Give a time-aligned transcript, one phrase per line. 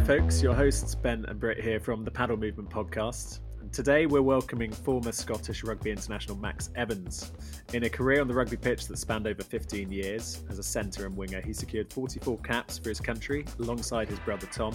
[0.00, 0.42] Hi, folks.
[0.42, 3.40] Your hosts, Ben and Britt, here from the Padel Movement podcast.
[3.60, 7.32] And today, we're welcoming former Scottish rugby international Max Evans.
[7.74, 11.04] In a career on the rugby pitch that spanned over 15 years, as a centre
[11.04, 14.74] and winger, he secured 44 caps for his country alongside his brother Tom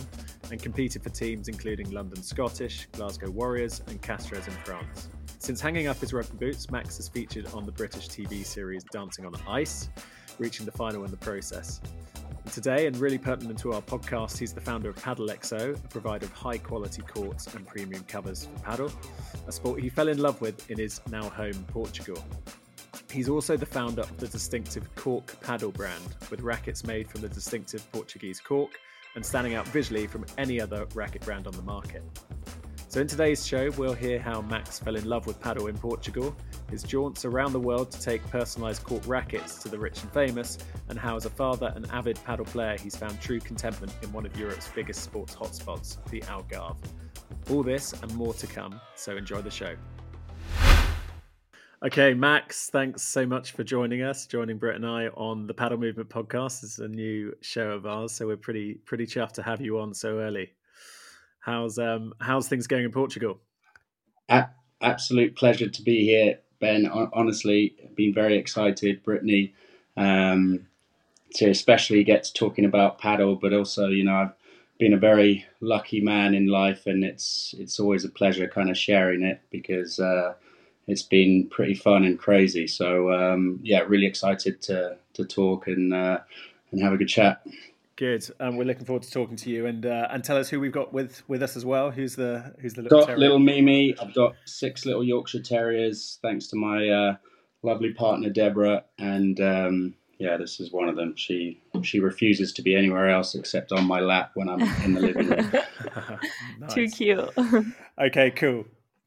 [0.52, 5.10] and competed for teams including London Scottish, Glasgow Warriors, and Castres in France.
[5.40, 9.26] Since hanging up his rugby boots, Max has featured on the British TV series Dancing
[9.26, 9.90] on Ice,
[10.40, 11.82] reaching the final in the process.
[12.44, 16.26] And today, and really pertinent to our podcast, he's the founder of PadelXO, a provider
[16.26, 18.94] of high quality courts and premium covers for padel,
[19.48, 22.24] a sport he fell in love with in his now home Portugal.
[23.12, 27.30] He's also the founder of the distinctive Cork Padel brand, with rackets made from the
[27.30, 28.72] distinctive Portuguese cork
[29.16, 32.04] and standing out visually from any other racket brand on the market.
[32.96, 36.34] So, in today's show, we'll hear how Max fell in love with padel in Portugal,
[36.70, 40.58] his jaunts around the world to take personalised cork rackets to the rich and famous,
[40.88, 44.26] and how, as a father and avid padel player, he's found true contentment in one
[44.26, 46.78] of Europe's biggest sports hotspots, the Algarve.
[47.50, 49.76] All this and more to come, so enjoy the show.
[51.84, 55.80] Okay, Max, thanks so much for joining us, joining Britt and I on the Padel
[55.80, 56.64] Movement podcast.
[56.64, 59.94] It's a new show of ours, so we're pretty pretty chuffed to have you on
[59.94, 60.54] so early.
[61.46, 63.40] How's um how's things going in Portugal?
[64.30, 64.50] A-
[64.82, 66.88] absolute pleasure to be here, Ben.
[66.88, 69.54] Honestly, been very excited, Brittany,
[69.96, 70.66] um,
[71.36, 74.34] to especially get to talking about padel, but also you know I've
[74.80, 78.78] been a very lucky man in life, and it's it's always a pleasure kind of
[78.78, 80.34] sharing it because uh,
[80.88, 82.66] it's been pretty fun and crazy.
[82.66, 86.22] So um, yeah, really excited to to talk and uh,
[86.72, 87.46] and have a good chat.
[87.98, 88.30] Good.
[88.42, 90.72] Um, we're looking forward to talking to you and uh, and tell us who we've
[90.72, 91.92] got with with us as well.
[91.92, 93.96] Who's the who's the little got little Mimi.
[93.98, 97.16] I've got six little Yorkshire Terriers, thanks to my uh,
[97.64, 98.84] lovely partner Deborah.
[99.00, 101.16] And um, yeah, this is one of them.
[101.16, 105.00] She she refuses to be anywhere else except on my lap when I'm in the
[105.00, 105.52] living room.
[106.60, 106.74] nice.
[106.74, 107.30] Too cute.
[108.00, 108.66] okay, cool.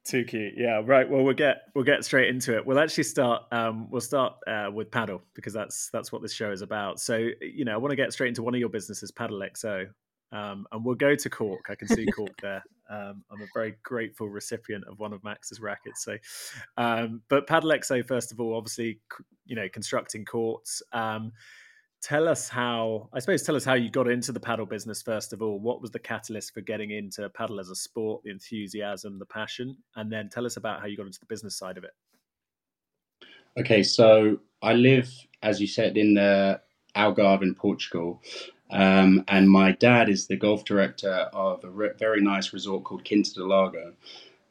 [0.08, 0.54] Too cute.
[0.56, 0.80] Yeah.
[0.82, 1.08] Right.
[1.08, 2.64] Well, we'll get we'll get straight into it.
[2.64, 3.42] We'll actually start.
[3.52, 6.98] Um, we'll start uh, with padel because that's that's what this show is about.
[6.98, 9.86] So you know, I want to get straight into one of your businesses, PadelXO,
[10.32, 11.66] um, and we'll go to Cork.
[11.68, 12.64] I can see Cork there.
[12.88, 16.02] Um, I'm a very grateful recipient of one of Max's rackets.
[16.02, 16.16] So,
[16.78, 19.00] um, but PadelXO first of all, obviously,
[19.44, 20.82] you know, constructing courts.
[20.94, 21.32] Um,
[22.00, 25.32] tell us how i suppose tell us how you got into the padel business first
[25.32, 25.58] of all.
[25.58, 29.76] What was the catalyst for getting into padel as a sport the enthusiasm the passion?
[29.96, 31.92] And then tell us about how you got into the business side of it.
[33.58, 35.10] Okay so i live
[35.42, 36.60] as you said in the
[36.96, 38.22] algarve in portugal.
[38.70, 43.04] Um, and my dad is the golf director of a re- very nice resort called
[43.04, 43.94] quinta do lago.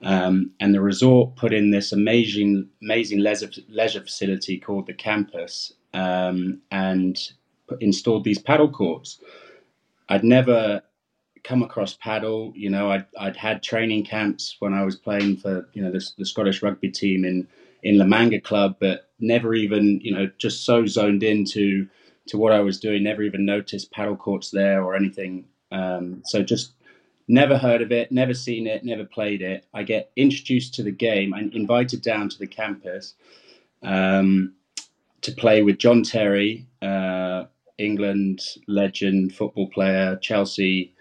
[0.02, 5.74] Um, and the resort put in this amazing amazing leisure, leisure facility called the campus
[5.98, 7.18] um, and
[7.82, 9.20] installed these padel courts.
[10.08, 10.84] I'd never
[11.44, 12.54] come across padel.
[12.56, 16.06] You know, I'd, I'd had training camps when I was playing for you know the,
[16.18, 17.48] the Scottish rugby team in
[17.84, 21.88] in La Manga Club, but never even you know just so zoned into
[22.28, 25.46] to what I was doing, never even noticed padel courts there or anything.
[25.72, 26.74] Um, so just
[27.28, 29.66] never heard of it, never seen it, never played it.
[29.74, 33.16] I get introduced to the game and invited down to the campus.
[33.82, 34.54] Um,
[35.22, 37.46] to play with John Terry, uh,
[37.78, 40.94] England legend, football player, Chelsea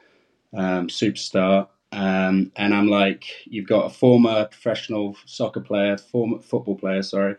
[0.57, 1.69] um, superstar.
[1.93, 7.37] Um, and I'm like, you've got a former professional soccer player, former football player, sorry,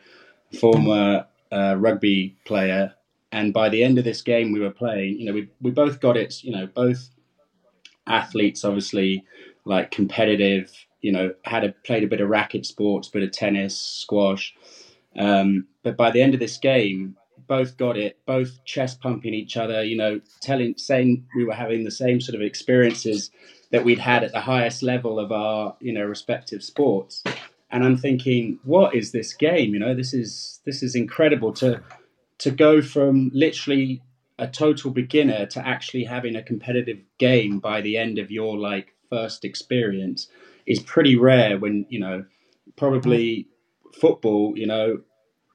[0.59, 2.93] former uh, rugby player.
[3.31, 5.99] And by the end of this game we were playing, you know, we, we both
[5.99, 7.09] got it, you know, both
[8.07, 9.25] athletes, obviously,
[9.65, 10.71] like competitive,
[11.01, 14.55] you know, had a, played a bit of racket sports, bit of tennis, squash.
[15.17, 17.15] Um, but by the end of this game,
[17.47, 21.83] both got it, both chest pumping each other, you know, telling, saying we were having
[21.83, 23.31] the same sort of experiences
[23.71, 27.23] that we'd had at the highest level of our, you know, respective sports.
[27.69, 29.73] And I'm thinking, what is this game?
[29.73, 31.81] You know, this is this is incredible to
[32.39, 34.01] to go from literally
[34.39, 38.93] a total beginner to actually having a competitive game by the end of your like
[39.09, 40.27] first experience
[40.65, 42.23] is pretty rare when you know
[42.75, 43.47] probably
[43.99, 44.99] football you know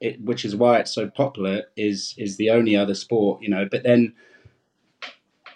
[0.02, 3.66] it, which is why it's so popular, is is the only other sport, you know.
[3.70, 4.14] But then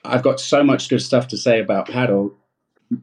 [0.04, 2.32] I've got so much good stuff to say about padel.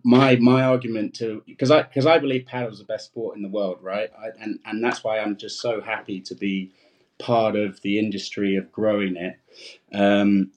[0.04, 3.44] My my argument to because I because I believe padel is the best sport in
[3.44, 4.10] the world, right?
[4.18, 6.72] I, and and that's why I'm just so happy to be
[7.20, 9.38] part of the industry of growing it.
[9.94, 10.52] Um,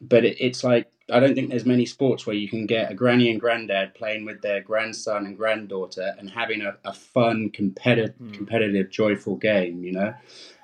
[0.00, 2.94] but it, it's like I don't think there's many sports where you can get a
[2.94, 8.14] granny and granddad playing with their grandson and granddaughter and having a, a fun, competitive,
[8.20, 8.32] mm.
[8.32, 9.84] competitive, joyful game.
[9.84, 10.14] You know,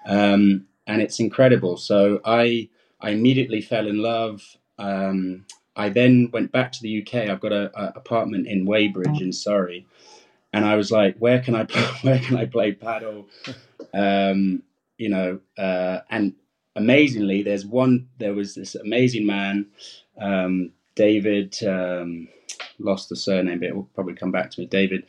[0.06, 1.76] um, and it's incredible.
[1.76, 2.68] So I
[3.00, 4.42] I immediately fell in love.
[4.78, 7.28] Um, I then went back to the UK.
[7.28, 9.86] I've got a, a apartment in Weybridge in Surrey,
[10.52, 13.26] and I was like, where can I play, where can I play padel?
[13.94, 14.62] Um,
[14.98, 16.34] you know, uh, and
[16.76, 18.08] amazingly, there's one.
[18.18, 19.66] There was this amazing man,
[20.20, 21.56] um, David.
[21.64, 22.28] Um,
[22.78, 24.66] lost the surname, but it will probably come back to me.
[24.66, 25.04] David,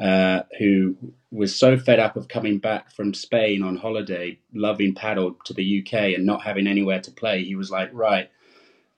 [0.00, 0.96] uh, who
[1.30, 5.82] was so fed up of coming back from Spain on holiday, loving padel to the
[5.82, 7.44] UK and not having anywhere to play.
[7.44, 8.30] He was like, right,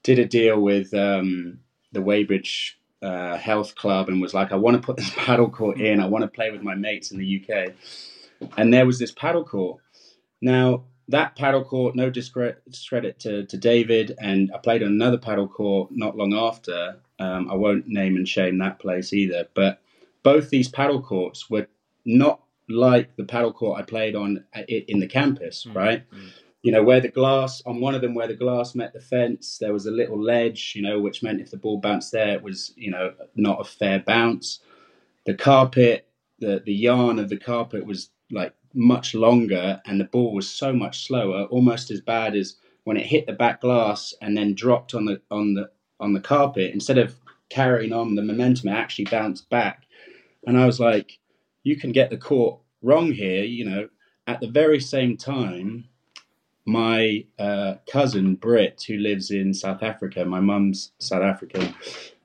[0.02, 1.60] did a deal with um,
[1.92, 5.80] the Weybridge uh, Health Club and was like, I want to put this padel court
[5.80, 6.00] in.
[6.00, 7.74] I want to play with my mates in the UK.
[8.56, 9.80] And there was this padel court.
[10.40, 15.50] Now, that padel court, no discredit to, to David, and I played on another padel
[15.50, 16.96] court not long after.
[17.18, 19.80] Um, I won't name and shame that place either, but
[20.22, 21.66] both these padel courts were
[22.04, 25.76] not like the padel court I played on uh, in the campus, mm-hmm.
[25.76, 26.10] right?
[26.10, 26.28] Mm-hmm.
[26.62, 29.58] You know, where the glass, on one of them where the glass met the fence,
[29.58, 32.42] there was a little ledge, you know, which meant if the ball bounced there, it
[32.42, 34.60] was, you know, not a fair bounce.
[35.26, 36.08] The carpet,
[36.38, 40.72] the, the yarn of the carpet was like much longer and the ball was so
[40.72, 44.94] much slower, almost as bad as when it hit the back glass and then dropped
[44.94, 45.70] on the on the
[46.00, 46.72] on the carpet.
[46.72, 47.14] Instead of
[47.48, 49.84] carrying on the momentum, it actually bounced back.
[50.46, 51.18] And I was like,
[51.62, 53.44] you can get the court wrong here.
[53.44, 53.88] You know,
[54.26, 55.88] at the very same time,
[56.66, 61.74] my uh, cousin Britt, who lives in South Africa, my mum's South African.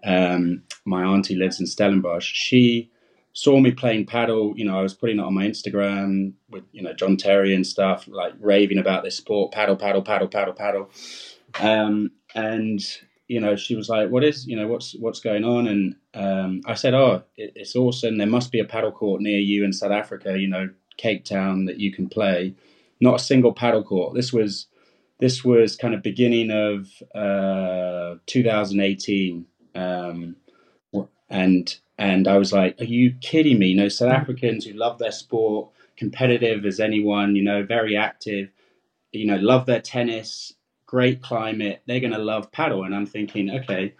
[0.04, 2.32] Um, my auntie lives in Stellenbosch.
[2.34, 2.90] She
[3.39, 6.81] saw me playing padel, you know, I was putting it on my Instagram with, you
[6.81, 11.63] know, John Terry and stuff, like raving about this sport, padel, padel, padel, padel, padel.
[11.63, 12.81] Um, and,
[13.30, 15.68] you know, she was like, what is, you know, what's, what's going on?
[15.68, 18.18] And um, I said, oh, it, it's awesome.
[18.18, 21.65] There must be a padel court near you in South Africa, you know, Cape Town
[21.65, 22.56] that you can play.
[23.00, 24.15] Not a single padel court.
[24.15, 24.68] This was,
[25.19, 29.45] this was kind of beginning of uh, 2018.
[29.75, 30.36] Um,
[31.30, 34.98] and and I was like, "Are you kidding me?" You know, South Africans who love
[34.98, 38.50] their sport, competitive as anyone, you know, very active,
[39.12, 40.54] you know, love their tennis,
[40.86, 41.81] great climate.
[41.86, 43.94] They're going to love padel, and I'm thinking, okay.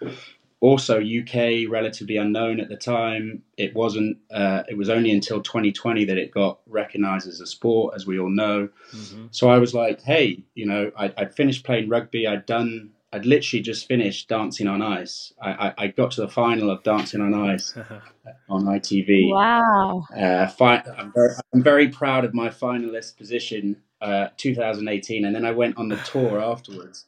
[0.62, 3.42] Also, UK relatively unknown at the time.
[3.56, 4.18] It wasn't.
[4.30, 8.18] Uh, it was only until 2020 that it got recognised as a sport, as we
[8.18, 8.68] all know.
[8.92, 9.26] Mm-hmm.
[9.30, 12.26] So I was like, hey, you know, I, I'd finished playing rugby.
[12.26, 15.32] I'd done I'd literally just finished Dancing on Ice.
[15.42, 17.76] I, I, I, got to the final of Dancing on Ice
[18.48, 19.32] on ITV.
[19.32, 20.04] Wow.
[20.16, 25.24] Uh, fi- I'm, very, I'm, very, proud of my finalist position, uh, 2018.
[25.24, 27.04] And then I went on the tour afterwards.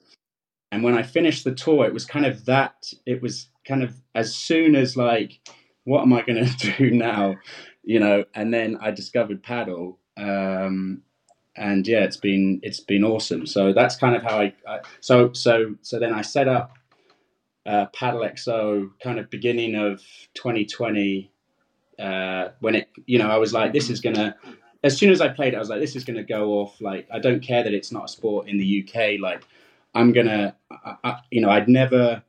[0.73, 3.95] And when I finished the tour, it was kind of that, it was kind of
[4.15, 5.39] as soon as like,
[5.85, 7.37] what am I going to do now?
[7.85, 9.99] You know, and then I discovered padel.
[10.17, 11.03] Um,
[11.57, 13.47] and yeah, it's been it's been awesome.
[13.47, 16.77] So that's kind of how I, I so so so then I set up
[17.67, 20.03] uh, PadelXO kind of beginning of
[20.35, 21.31] 2020
[21.99, 24.37] uh, when it you know I was like this is gonna
[24.83, 27.07] as soon as I played it I was like this is gonna go off like
[27.13, 29.45] I don't care that it's not a sport in the UK like
[29.95, 32.23] I'm gonna I, I, you know I'd never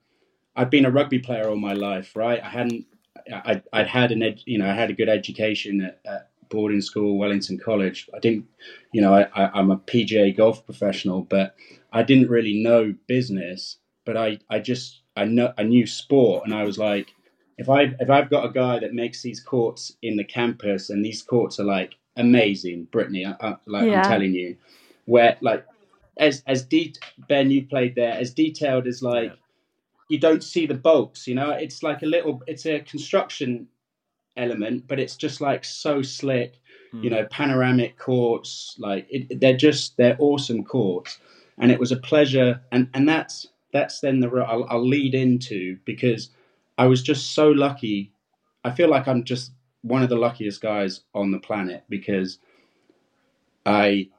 [0.56, 2.86] I'd been a rugby player all my life right I hadn't
[3.34, 6.81] I, I'd had an ed, you know I had a good education at, at boarding
[6.81, 8.07] school, Wellington College.
[8.13, 8.45] I didn't,
[8.91, 11.55] you know, I, I, am a PGA golf professional, but
[11.91, 13.77] I didn't really know business.
[14.05, 17.12] But I, I just, I know, I knew sport, and I was like,
[17.57, 21.03] if I, if I've got a guy that makes these courts in the campus, and
[21.03, 24.03] these courts are like amazing, Brittany, I, I, like yeah.
[24.03, 24.55] I'm telling you,
[25.05, 25.65] where like,
[26.17, 26.93] as as de-
[27.27, 29.33] Ben, you played there, as detailed as like.
[30.10, 31.51] You don't see the bolts, you know.
[31.51, 32.43] It's like a little.
[32.45, 33.67] It's a construction
[34.38, 36.60] element, but it's just like so slick.
[36.94, 37.04] Mm.
[37.04, 37.16] You hmm.
[37.16, 41.20] know, panoramic courts, like it, they're just they're awesome courts,
[41.58, 42.62] and it was a pleasure.
[42.72, 46.30] And and that's that's then the I'll, I'll lead into because
[46.78, 48.12] I was just so lucky.
[48.63, 52.40] I feel like I'm just one of the luckiest guys on the planet because
[53.66, 54.10] I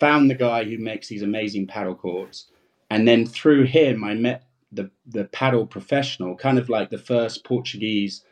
[0.00, 2.46] found the guy who makes these amazing padel courts,
[2.90, 7.44] and then through him I met the the padel professional, kind of like the first
[7.44, 8.24] Portuguese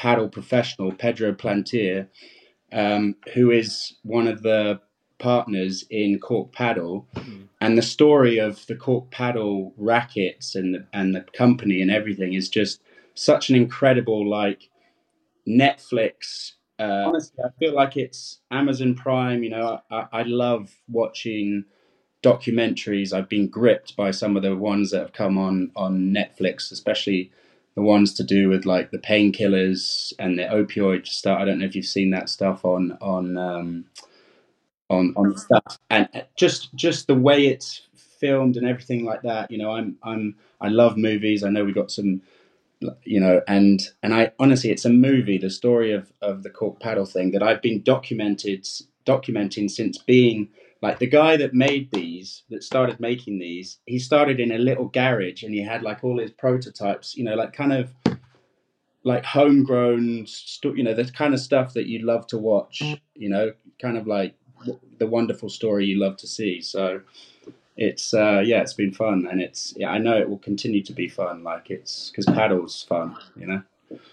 [0.00, 2.08] padel professional, Pedro Plantier,
[2.72, 4.80] um, who is one of the
[5.18, 7.48] partners in Cork Padel, mm.
[7.60, 12.32] and the story of the Cork Padel rackets and the, and the company and everything
[12.32, 12.80] is just
[13.14, 14.70] such an incredible like
[15.46, 16.52] Netflix.
[16.78, 19.42] Uh, honestly, I feel like it's Amazon Prime.
[19.42, 21.64] You know, I, I love watching
[22.22, 23.12] documentaries.
[23.12, 27.30] I've been gripped by some of the ones that have come on on Netflix, especially
[27.74, 31.38] the ones to do with like the painkillers and the opioid stuff.
[31.38, 33.84] I don't know if you've seen that stuff on on um,
[34.88, 37.82] on on stuff, and uh, just just the way it's
[38.18, 39.50] filmed and everything like that.
[39.50, 41.44] You know, I'm I'm I love movies.
[41.44, 42.22] I know we got some
[43.04, 46.80] you know and and i honestly it's a movie the story of of the cork
[46.80, 48.66] padel thing that i've been documented
[49.06, 50.48] documenting since being
[50.82, 54.86] like the guy that made these that started making these he started in a little
[54.86, 57.92] garage and he had like all his prototypes you know like kind of
[59.04, 60.26] like homegrown
[60.62, 62.82] you know the kind of stuff that you love to watch
[63.14, 64.34] you know kind of like
[64.98, 67.00] the wonderful story you love to see so
[67.80, 70.92] it's uh, yeah, it's been fun, and it's yeah, I know it will continue to
[70.92, 71.42] be fun.
[71.42, 73.62] Like it's because paddles fun, you know.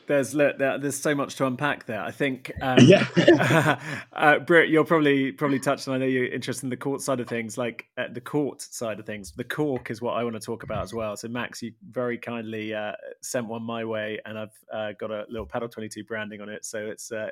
[0.08, 2.02] There's look there's so much to unpack there.
[2.02, 3.80] I think, um, yeah.
[4.14, 5.96] uh, Britt, you're probably probably touched, on.
[5.96, 7.58] I know you're interested in the court side of things.
[7.58, 10.64] Like uh, the court side of things, the cork is what I want to talk
[10.64, 11.16] about as well.
[11.16, 15.26] So Max, you very kindly uh, sent one my way, and I've uh, got a
[15.30, 16.66] little padel 22 branding on it.
[16.66, 17.30] So it's uh,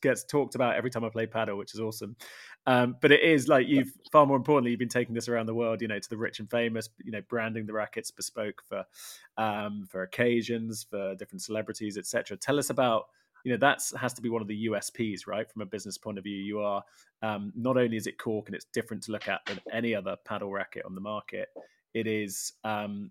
[0.00, 2.16] gets talked about every time I play padel, which is awesome.
[2.66, 5.54] Um, but it is like you've far more importantly, you've been taking this around the
[5.54, 8.84] world, you know, to the rich and famous, you know, branding the rackets bespoke for
[9.36, 12.36] um, for occasions, for different celebrities, etc.
[12.36, 13.04] Tell us about
[13.44, 15.50] you know that has to be one of the USPs, right?
[15.50, 16.82] From a business point of view, you are
[17.22, 20.16] um, not only is it cork and it's different to look at than any other
[20.28, 21.48] padel racket on the market.
[21.94, 23.10] It is um,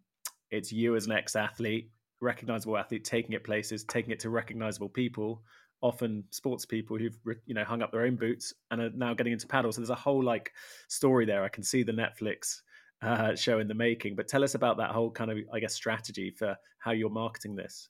[0.52, 1.90] it's you as an ex-athlete,
[2.22, 5.42] recognizable athlete, taking it places, taking it to recognizable people
[5.82, 9.34] often sports people who've you know hung up their own boots and are now getting
[9.34, 9.74] into padel.
[9.74, 10.52] So there's a whole like
[10.88, 11.44] story there.
[11.44, 12.62] I can see the Netflix
[13.02, 14.16] uh, show in the making.
[14.16, 17.56] But tell us about that whole kind of I guess strategy for how you're marketing
[17.56, 17.90] this.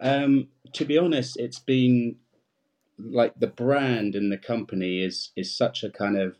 [0.00, 2.16] Um, to be honest, it's been
[2.98, 6.36] like the brand and the company is is such a kind of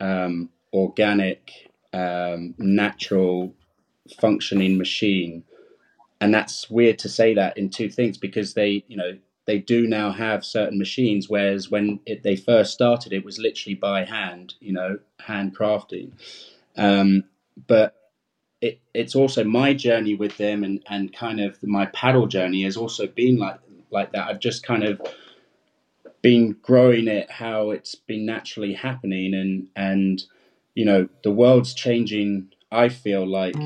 [0.00, 3.54] um, organic, um, natural,
[4.20, 5.44] functioning machine
[6.22, 9.88] and that's weird to say that in two things because they you know they do
[9.88, 14.54] now have certain machines whereas when it, they first started it was literally by hand
[14.60, 16.12] you know handcrafting
[16.76, 17.24] um,
[17.66, 17.96] but
[18.60, 22.76] it, it's also my journey with them and, and kind of my padel journey has
[22.76, 23.58] also been like
[23.90, 24.28] like that.
[24.28, 25.00] I've just kind of
[26.22, 30.22] been growing it how it's been naturally happening and and
[30.74, 33.56] you know the world's changing i feel like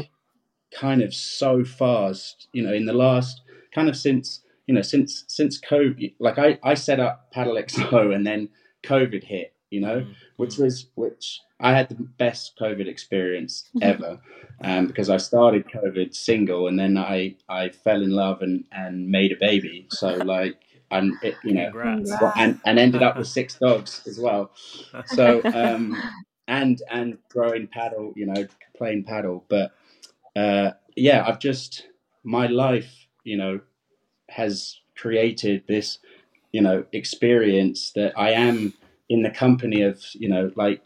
[0.79, 2.49] kind of so fast.
[2.53, 3.43] You know, in the last
[3.75, 8.27] kind of since you know since since COVID, like I I set up PadelXO and
[8.27, 8.49] then
[8.85, 9.53] COVID hit.
[9.71, 10.13] You know, mm-hmm.
[10.37, 14.21] which was which I had the best COVID experience ever
[14.63, 19.09] um, because I started COVID single and then I I fell in love and and
[19.09, 19.87] made a baby.
[19.91, 20.57] So like
[20.91, 21.73] and it, you know
[22.37, 24.53] and and ended up with six dogs as well.
[25.07, 26.01] So um
[26.49, 29.73] and and growing padel, you know, playing padel, but
[30.37, 31.87] uh, yeah, I've just
[32.23, 33.61] my life, you know,
[34.29, 35.99] has created this,
[36.53, 38.75] you know, experience that I am
[39.09, 40.83] in the company of, you know, like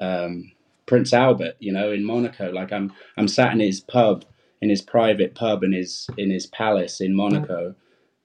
[0.00, 0.52] um,
[0.86, 2.50] Prince Albert, you know, in Monaco.
[2.52, 4.24] Like I'm, I'm sat in his pub,
[4.60, 7.74] in his private pub, in his in his palace in Monaco,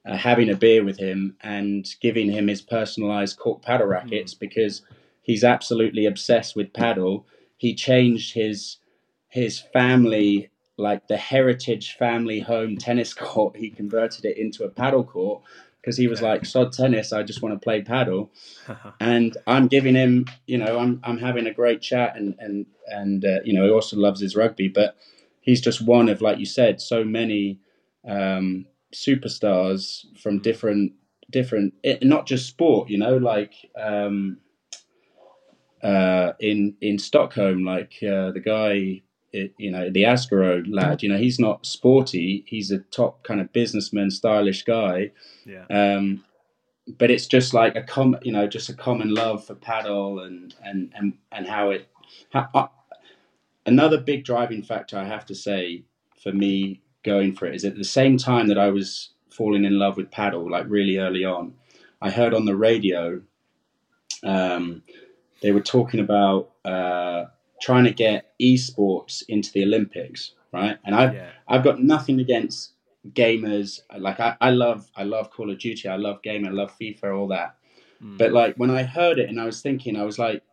[0.06, 4.40] uh, having a beer with him and giving him his personalized cork padel rackets mm.
[4.40, 4.82] because
[5.22, 7.24] he's absolutely obsessed with padel.
[7.58, 8.78] He changed his
[9.30, 15.08] his family, like the heritage family home tennis court, he converted it into a padel
[15.08, 15.44] court
[15.88, 18.30] because he was like, sod tennis, I just want to play padel.
[19.00, 23.24] and I'm giving him, you know, I'm, I'm having a great chat and, and, and,
[23.24, 24.98] uh, you know, he also loves his rugby, but
[25.40, 27.62] he's just one of, like you said, so many,
[28.06, 30.92] um, superstars from different,
[31.30, 34.40] different, it, not just sport, you know, like, um,
[35.82, 39.04] uh, in, in Stockholm, like, uh, the guy,
[39.34, 42.44] it, you know, the Asgaro lad, you know, he's not sporty.
[42.48, 45.12] He's a top kind of businessman, stylish guy.
[45.46, 45.66] Yeah.
[45.70, 46.24] Um,
[46.98, 50.56] but it's just like a common, you know, just a common love for padel and
[50.64, 51.90] and and and how it.
[52.32, 52.68] How, uh,
[53.66, 55.84] another big driving factor, I have to say,
[56.24, 59.78] for me going for it is at the same time that I was falling in
[59.78, 61.54] love with padel, like really early on,
[62.02, 63.22] I heard on the radio.
[64.24, 64.84] Um,
[65.42, 66.52] they were talking about.
[66.64, 67.26] Uh,
[67.62, 70.78] trying to get esports into the Olympics, right?
[70.86, 71.30] And I've yeah.
[71.48, 72.74] I've got nothing against
[73.10, 73.80] gamers.
[73.98, 75.88] Like I, I love I love Call of Duty.
[75.88, 76.48] I love gaming.
[76.48, 77.18] I love FIFA.
[77.18, 77.56] All that.
[78.04, 78.18] Mm.
[78.18, 80.44] But like when I heard it and I was thinking, I was like,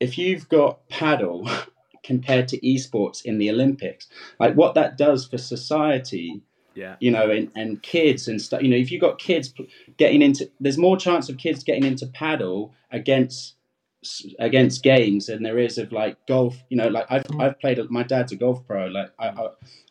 [0.00, 1.48] if you've got padel
[2.02, 4.08] compared to esports in the Olympics,
[4.40, 6.42] like what that does for society.
[6.74, 6.96] Yeah.
[7.00, 8.62] You know, and, and kids and stuff.
[8.62, 9.52] You know, if you've got kids
[9.98, 13.56] getting into, there's more chance of kids getting into padel against
[14.38, 16.56] against games than there is of like golf.
[16.68, 17.42] You know, like I've mm.
[17.42, 17.78] I've played.
[17.90, 18.86] My dad's a golf pro.
[18.86, 19.48] Like I I,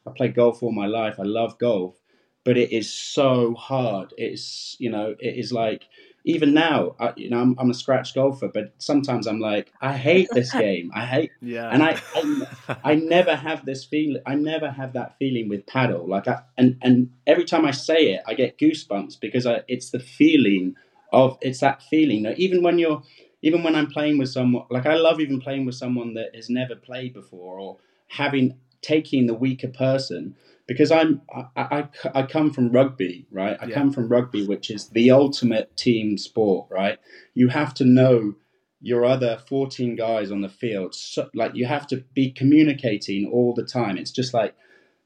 [0.08, 1.20] I played golf all my life.
[1.20, 1.96] I love golf,
[2.44, 4.14] but it is so hard.
[4.18, 5.86] It's you know it is like
[6.24, 9.98] even now, I, you know, I'm, I'm, a scratch golfer, but sometimes I'm like, I
[9.98, 10.92] hate this game.
[10.94, 11.70] I hate, yeah.
[11.70, 14.22] And I, I, I, never have this feeling.
[14.26, 16.08] I never have that feeling with padel.
[16.08, 19.90] Like, I, and and every time I say it, I get goosebumps because I, it's
[19.90, 20.76] the feeling
[21.12, 22.24] of, it's that feeling.
[22.24, 23.02] that even when you're,
[23.42, 26.50] even when I'm playing with someone, like I love even playing with someone that has
[26.50, 30.36] never played before or having taking the weaker person
[30.68, 33.58] because I'm I, I, I, come from rugby, right?
[33.60, 33.76] I yeah.
[33.76, 37.00] come from rugby, which is the ultimate team sport, right?
[37.34, 38.36] You have to know
[38.80, 40.96] your other 14 guys on the field.
[40.96, 43.98] So, like you have to be communicating all the time.
[43.98, 44.56] It's just like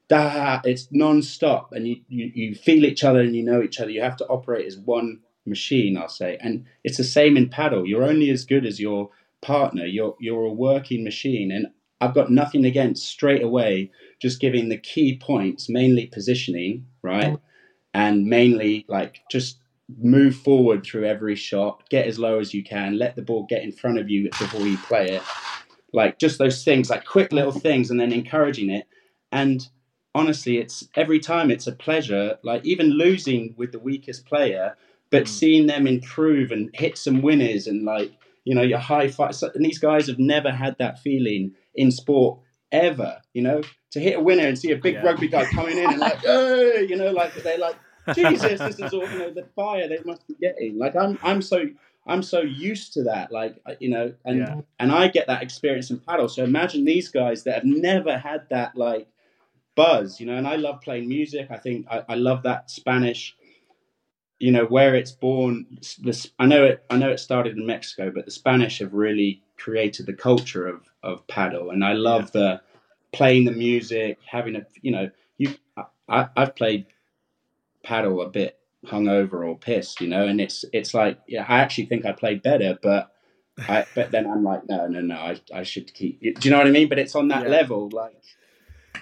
[0.08, 3.90] da it's non-stop and you, you, you feel each other and you know each other.
[3.90, 6.38] You have to operate as one machine, I'll say.
[6.40, 7.88] And it's the same in padel.
[7.88, 9.10] You're only as good as your
[9.42, 9.84] partner.
[9.84, 11.50] You're you're a working machine.
[11.50, 11.68] And
[12.00, 17.38] I've got nothing against straight away just giving the key points, mainly positioning, right?
[17.94, 19.58] And mainly like just
[20.00, 23.62] move forward through every shot, get as low as you can, let the ball get
[23.62, 25.22] in front of you before you play it.
[25.92, 28.86] Like just those things, like quick little things, and then encouraging it.
[29.32, 29.66] And
[30.14, 32.38] honestly, it's every time it's a pleasure.
[32.42, 34.76] Like even losing with the weakest player,
[35.10, 35.28] but mm.
[35.28, 38.12] seeing them improve and hit some winners and like
[38.44, 39.34] you know your high five.
[39.54, 42.40] And these guys have never had that feeling in sport
[42.72, 43.20] ever.
[43.34, 45.02] You know, to hit a winner and see a big yeah.
[45.02, 47.76] rugby guy coming in and like, oh, you know, like they're like,
[48.14, 50.78] Jesus, this is all you know the fire they must be getting.
[50.78, 51.66] Like I'm, I'm so.
[52.08, 54.60] I'm so used to that, like you know, and yeah.
[54.78, 56.30] and I get that experience in padel.
[56.30, 59.08] So imagine these guys that have never had that like
[59.74, 60.36] buzz, you know.
[60.36, 61.48] And I love playing music.
[61.50, 63.35] I think I, I love that Spanish
[64.38, 65.66] you know where it's born
[66.00, 69.42] this i know it i know it started in mexico but the spanish have really
[69.56, 72.40] created the culture of of padel and i love yeah.
[72.40, 72.60] the
[73.12, 75.54] playing the music having a you know you
[76.08, 76.86] I, i've played
[77.84, 81.86] padel a bit hungover or pissed you know and it's it's like yeah i actually
[81.86, 83.12] think i played better but
[83.58, 86.20] I, but then I'm like, no, no, no, I, I should keep.
[86.20, 86.88] Do you know what I mean?
[86.88, 87.48] But it's on that yeah.
[87.48, 88.20] level, like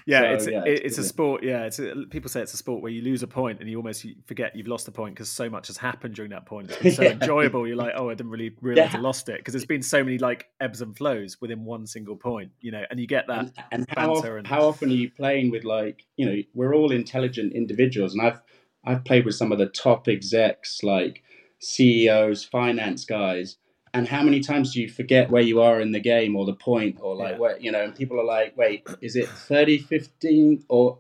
[0.07, 1.43] yeah, so, it's yeah, it's, it's a sport.
[1.43, 3.79] Yeah, it's a, people say it's a sport where you lose a point and you
[3.79, 6.71] almost forget you've lost a point because so much has happened during that point.
[6.71, 7.11] It's been so yeah.
[7.13, 7.67] enjoyable.
[7.67, 8.99] You're like, oh, I didn't really realize yeah.
[8.99, 12.17] I lost it because there's been so many like ebbs and flows within one single
[12.17, 12.51] point.
[12.61, 13.39] You know, and you get that.
[13.39, 14.47] And, and how and...
[14.47, 18.41] how often are you playing with like you know we're all intelligent individuals, and I've
[18.85, 21.23] I've played with some of the top execs like
[21.61, 23.57] CEOs, finance guys
[23.95, 26.55] and how many times do you forget where you are in the game or the
[26.55, 27.39] point or like yeah.
[27.39, 30.99] where you know and people are like wait is it 30 15 or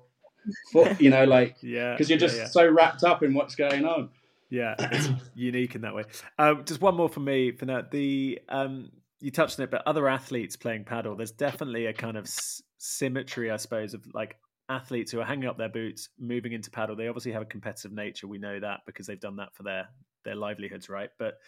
[0.99, 2.49] you know like yeah because you're just yeah, yeah.
[2.49, 4.11] so wrapped up in what's going on.
[4.49, 6.05] Yeah it's unique in that way.
[6.39, 7.83] Um, just one more for me for now.
[7.91, 12.17] The um, you touched on it but other athletes playing padel there's definitely a kind
[12.17, 14.37] of s- symmetry i suppose of like
[14.69, 16.97] athletes who are hanging up their boots moving into padel.
[16.97, 19.89] They obviously have a competitive nature we know that because they've done that for their
[20.25, 21.11] their livelihoods right?
[21.19, 21.39] But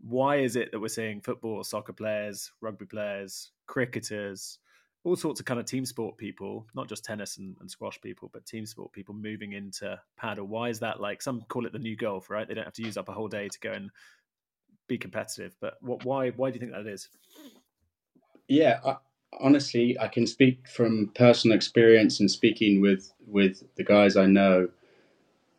[0.00, 4.58] why is it that we're seeing football, soccer players, rugby players, cricketers,
[5.04, 8.30] all sorts of kind of team sport people, not just tennis and, and, squash people,
[8.32, 10.46] but team sport people moving into padel?
[10.46, 11.22] Why is that like?
[11.22, 12.46] Some call it the new golf, right?
[12.46, 13.90] They don't have to use up a whole day to go and
[14.88, 15.56] be competitive.
[15.60, 16.04] But what?
[16.04, 16.30] Why?
[16.30, 17.08] Why do you think that is?
[18.48, 18.96] Yeah, I,
[19.40, 24.68] honestly, I can speak from personal experience and speaking with with the guys I know.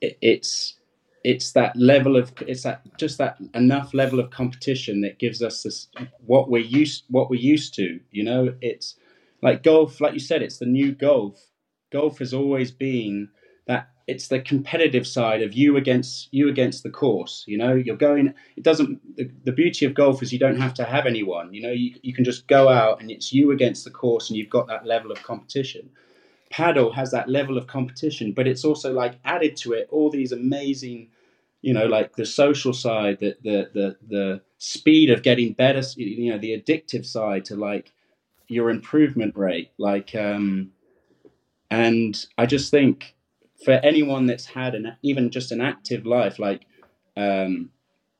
[0.01, 0.75] It, it's
[1.23, 5.63] it's that level of it's that just that enough level of competition that gives us
[5.63, 5.87] this
[6.25, 8.53] what we're used what we're used to you know?
[8.61, 8.95] It's
[9.41, 11.39] like golf like you said it's the new golf.
[11.91, 13.29] Golf has always been
[13.67, 17.73] that it's the competitive side of you against you against the course you know?
[17.73, 21.05] You're going it doesn't the, the beauty of golf is you don't have to have
[21.05, 21.71] anyone you know?
[21.71, 24.67] You, you can just go out and it's you against the course and you've got
[24.67, 25.89] that level of competition
[26.53, 30.31] padel has that level of competition, but it's also like added to it all these
[30.31, 31.09] amazing,
[31.61, 36.31] you know, like the social side, the the the, the speed of getting better, you
[36.31, 37.91] know, the addictive side to like
[38.47, 40.71] your improvement rate, like, um,
[41.71, 43.15] and I just think
[43.65, 46.65] for anyone that's had an even just an active life, like,
[47.17, 47.69] um,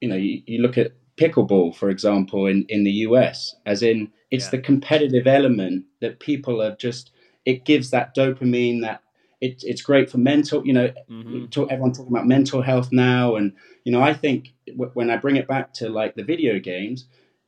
[0.01, 4.11] you know, you, you look at pickleball, for example, in in the US, as in
[4.31, 4.51] it's yeah.
[4.51, 7.11] the competitive element that people have just
[7.45, 9.01] it gives that dopamine that
[9.41, 11.45] it, it's great for mental you know mm-hmm.
[11.47, 13.53] talk, everyone talking about mental health now and
[13.83, 17.05] you know i think w- when i bring it back to like the video games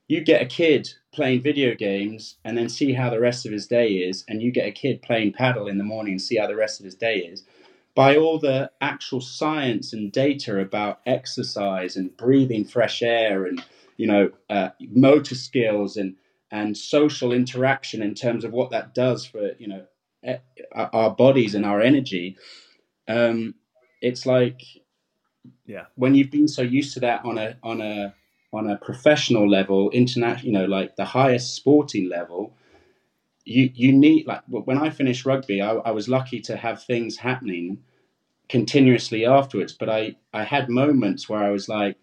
[0.07, 3.65] you get a kid playing video games and then see how the rest of his
[3.65, 6.47] day is and you get a kid playing padel in the morning and see how
[6.47, 7.43] the rest of his day is
[7.95, 13.63] by all the actual science and data about exercise and breathing fresh air and
[13.97, 16.15] you know uh, motor skills and
[16.55, 19.85] and social interaction in terms of what that does for you know
[20.93, 22.35] our bodies and our energy
[23.07, 23.53] um,
[24.01, 24.61] it's like
[25.65, 28.13] yeah, when you've been so used to that on a on a
[28.53, 32.55] on a professional level, international, you know, like the highest sporting level,
[33.43, 37.17] you you need like when I finished rugby, I, I was lucky to have things
[37.17, 37.79] happening
[38.47, 39.73] continuously afterwards.
[39.73, 41.97] But I I had moments where I was like,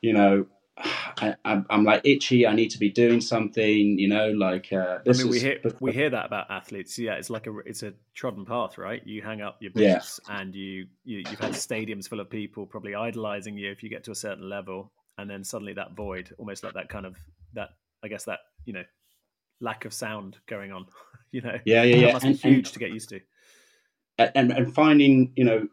[0.00, 2.46] you know, I, am like itchy.
[2.46, 3.98] I need to be doing something.
[3.98, 6.98] You know, like uh, I mean, we hear we hear that about athletes.
[6.98, 9.00] Yeah, it's like a it's a trodden path, right?
[9.04, 10.40] You hang up your boots, yeah.
[10.40, 14.04] and you, you you've had stadiums full of people probably idolizing you if you get
[14.04, 17.16] to a certain level, and then suddenly that void, almost like that kind of
[17.52, 17.70] that
[18.02, 18.84] I guess that you know
[19.60, 20.86] lack of sound going on.
[21.30, 22.12] you know, yeah, yeah, yeah.
[22.14, 23.20] must and, be huge and, to get used to.
[24.18, 25.68] And and finding, you know,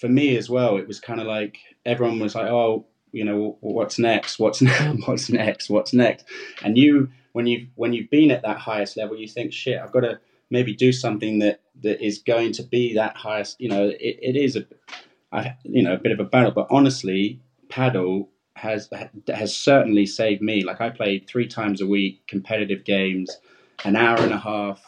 [0.00, 3.56] for me as well, it was kind of like everyone was like, oh, you know,
[3.60, 4.38] what's next?
[4.38, 4.82] What's next?
[5.06, 5.70] What's next?
[5.70, 6.24] What's next?
[6.62, 9.92] And you, when you when you've been at that highest level, you think, shit, I've
[9.92, 13.60] got to maybe do something that that is going to be that highest.
[13.60, 16.50] You know, it, it is a, you know, a bit of a battle.
[16.50, 18.90] But honestly, padel has
[19.28, 20.64] has certainly saved me.
[20.64, 23.38] Like I played three times a week, competitive games,
[23.84, 24.82] an hour and a half.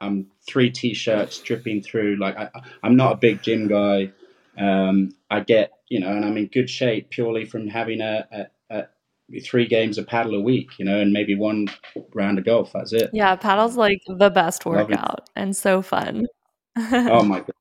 [0.00, 2.16] I'm three t-shirts dripping through.
[2.16, 2.48] Like I,
[2.82, 4.10] I'm not a big gym guy.
[4.58, 8.26] Um, I get you know, and I'm in good shape purely from having a,
[8.70, 8.76] a,
[9.30, 11.68] a three games of padel a week, you know, and maybe one
[12.14, 12.72] round of golf.
[12.72, 13.10] That's it.
[13.12, 16.26] Yeah, padel's like the best workout and so fun.
[16.76, 17.52] oh my god!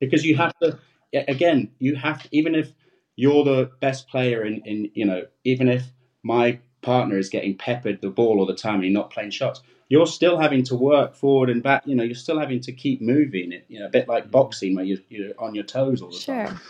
[0.00, 0.78] Because you have to
[1.14, 2.72] again, you have to, even if
[3.16, 5.84] you're the best player in, in you know, even if
[6.22, 9.62] my partner is getting peppered the ball all the time and you're not playing shots,
[9.88, 11.82] you're still having to work forward and back.
[11.86, 13.52] You know, you're still having to keep moving.
[13.52, 16.18] It you know, a bit like boxing where you're, you're on your toes all the
[16.18, 16.46] sure.
[16.46, 16.60] time.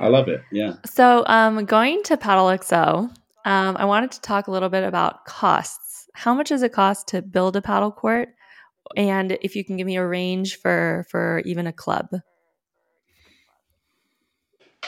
[0.00, 0.42] I love it.
[0.52, 0.74] Yeah.
[0.86, 3.10] So, um, going to PadelXO,
[3.44, 6.08] um, I wanted to talk a little bit about costs.
[6.14, 8.28] How much does it cost to build a padel court?
[8.96, 12.10] And if you can give me a range for for even a club.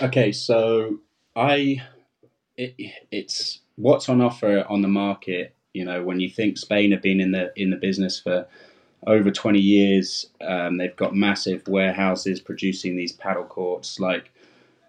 [0.03, 0.99] Okay, so
[1.35, 1.83] I
[2.57, 2.75] it,
[3.11, 5.55] it's what's on offer on the market.
[5.75, 8.47] You know, when you think Spain have been in the in the business for
[9.07, 14.01] over 20 years, um, they've got massive warehouses producing these padel courts.
[14.01, 14.31] Like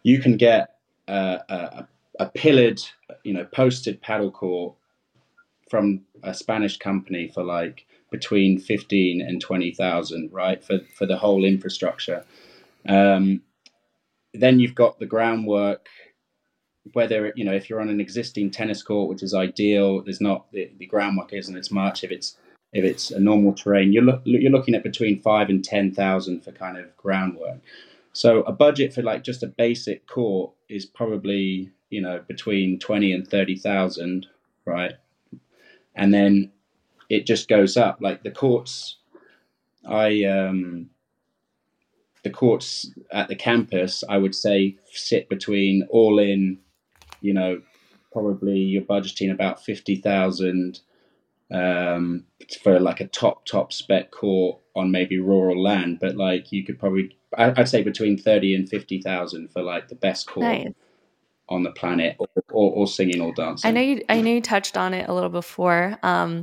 [0.04, 0.76] you can get
[1.08, 1.88] a, a,
[2.20, 2.82] a pillared,
[3.24, 4.76] you know, posted padel court
[5.70, 10.64] from a Spanish company for like between 15 and 20,000, right?
[10.64, 12.24] For, for the whole infrastructure.
[12.88, 13.42] Um,
[14.34, 15.88] then you've got the groundwork,
[16.94, 20.52] whether, you know, if you're on an existing tennis court, which is ideal, there's not,
[20.52, 22.04] the, the groundwork isn't as much.
[22.04, 22.38] If it's,
[22.74, 26.52] if it's a normal terrain, you're, lo- you're looking at between five and 10,000 for
[26.52, 27.60] kind of groundwork.
[28.14, 33.14] So a budget for like just a basic court is probably, you know, between 20
[33.14, 34.28] and 30,000,
[34.66, 34.94] right?
[35.96, 36.52] And then
[37.10, 38.98] it just goes up like the courts
[39.88, 40.90] I um
[42.24, 46.58] the courts at the campus, I would say, sit between all in,
[47.26, 47.62] you know,
[48.12, 50.80] probably you're budgeting about 50,000
[51.52, 52.24] um,
[52.64, 56.00] for like a top, top spec court on maybe rural land.
[56.00, 60.28] But like you could probably, I'd say between 30 and 50,000 for like the best
[60.28, 60.46] court.
[60.46, 60.74] Nice.
[61.48, 63.68] On the planet, or, or, or, singing or dancing.
[63.68, 64.02] I know you.
[64.10, 65.96] I know you touched on it a little before.
[66.02, 66.42] Um,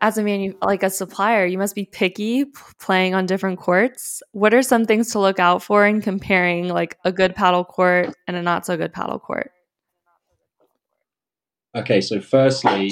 [0.00, 2.44] as a manu- like a supplier, you must be picky
[2.80, 4.24] playing on different courts.
[4.32, 8.12] What are some things to look out for in comparing like a good padel court
[8.26, 9.52] and a not so good padel court?
[11.76, 12.90] Okay, so firstly,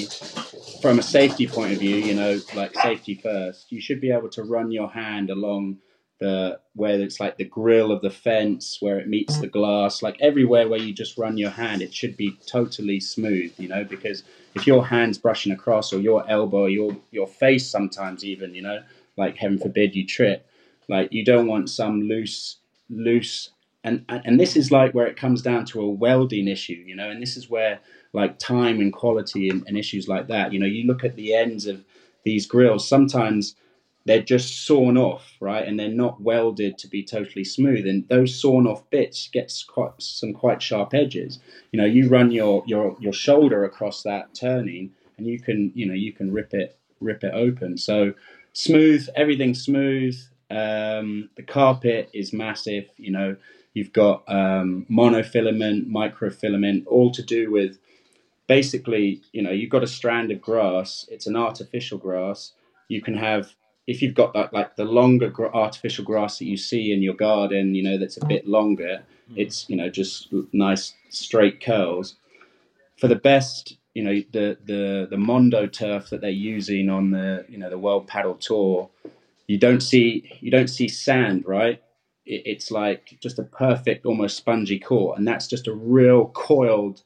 [0.81, 4.27] from a safety point of view, you know, like safety first, you should be able
[4.29, 5.77] to run your hand along
[6.19, 10.17] the where it's like the grill of the fence where it meets the glass, like
[10.19, 14.23] everywhere where you just run your hand, it should be totally smooth, you know, because
[14.53, 18.83] if your hand's brushing across or your elbow, your your face sometimes even, you know,
[19.15, 20.45] like heaven forbid you trip,
[20.89, 22.57] like you don't want some loose
[22.89, 23.49] loose
[23.83, 27.09] and and this is like where it comes down to a welding issue, you know,
[27.09, 27.79] and this is where
[28.13, 31.33] like time and quality and, and issues like that, you know, you look at the
[31.33, 31.83] ends of
[32.23, 33.55] these grills, sometimes
[34.05, 35.65] they're just sawn off, right?
[35.67, 37.87] And they're not welded to be totally smooth.
[37.87, 41.39] And those sawn off bits get quite some quite sharp edges.
[41.71, 45.85] You know, you run your your your shoulder across that turning, and you can you
[45.85, 47.77] know you can rip it rip it open.
[47.77, 48.13] So
[48.53, 50.19] smooth, everything smooth.
[50.51, 52.89] Um, the carpet is massive.
[52.97, 53.35] You know,
[53.73, 57.77] you've got um, monofilament, microfilament, all to do with
[58.47, 59.21] basically.
[59.31, 61.05] You know, you've got a strand of grass.
[61.09, 62.53] It's an artificial grass.
[62.87, 63.53] You can have
[63.85, 67.15] if you've got that like the longer gra- artificial grass that you see in your
[67.15, 69.37] garden, you know that's a bit longer, mm.
[69.37, 72.15] it's you know just nice straight curls.
[72.97, 77.45] For the best, you know the the the Mondo turf that they're using on the
[77.49, 78.89] you know the World Padel Tour,
[79.47, 81.81] you don't see you don't see sand, right?
[82.25, 87.03] it, it's like just a perfect, almost spongy court, and that's just a real coiled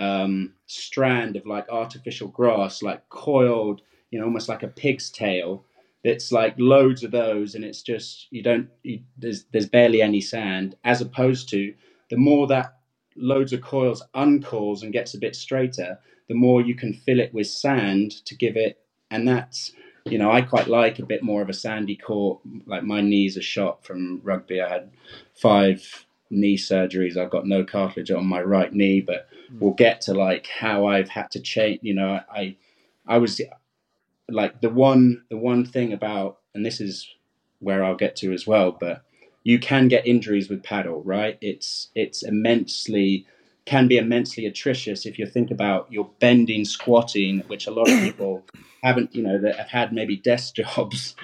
[0.00, 5.64] um, strand of like artificial grass, like coiled, you know, almost like a pig's tail.
[6.02, 8.68] It's like loads of those, and it's just you don't.
[8.82, 11.74] You, there's there's barely any sand, as opposed to
[12.08, 12.78] the more that
[13.16, 17.34] loads of coils uncoils and gets a bit straighter, the more you can fill it
[17.34, 18.78] with sand to give it,
[19.10, 19.72] and that's
[20.06, 22.40] you know, I quite like a bit more of a sandy court.
[22.66, 24.62] Like my knees are shot from rugby.
[24.62, 24.90] I had
[25.34, 27.16] five knee surgeries.
[27.16, 31.08] I've got no cartilage on my right knee, but we'll get to like how I've
[31.08, 31.80] had to change.
[31.82, 32.56] You know, I,
[33.06, 33.40] I was
[34.28, 37.08] like the one, the one thing about, and this is
[37.58, 39.02] where I'll get to as well, but
[39.42, 41.38] you can get injuries with padel, right?
[41.40, 43.26] It's it's immensely
[43.66, 48.00] can be immensely atrocious if you think about your bending squatting, which a lot of
[48.00, 48.44] people
[48.82, 51.14] haven't, you know, that have had maybe desk jobs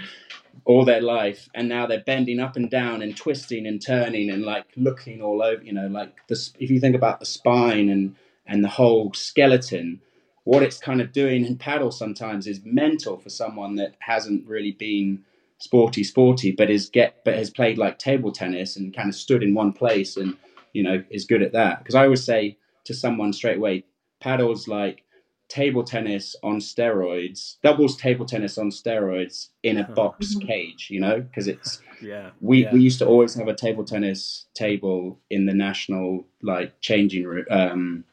[0.65, 4.45] all their life, and now they're bending up and down and twisting and turning and
[4.45, 6.53] like looking all over, you know, like this.
[6.59, 8.17] If you think about the spine and
[8.47, 10.01] and the whole skeleton,
[10.47, 14.73] what it's kind of doing in padel sometimes is mental for someone that hasn't really
[14.73, 15.23] been
[15.59, 19.43] sporty sporty but is get but has played like table tennis and kind of stood
[19.43, 20.37] in one place and
[20.73, 23.83] you know is good at that because i always say to someone straight away
[24.21, 25.03] paddles like
[25.49, 30.47] table tennis on steroids, doubles table tennis on steroids in a box mm-hmm.
[30.47, 32.31] cage, you know, because it's yeah.
[32.41, 32.73] We yeah.
[32.73, 37.45] we used to always have a table tennis table in the national like changing room,
[37.51, 38.05] um,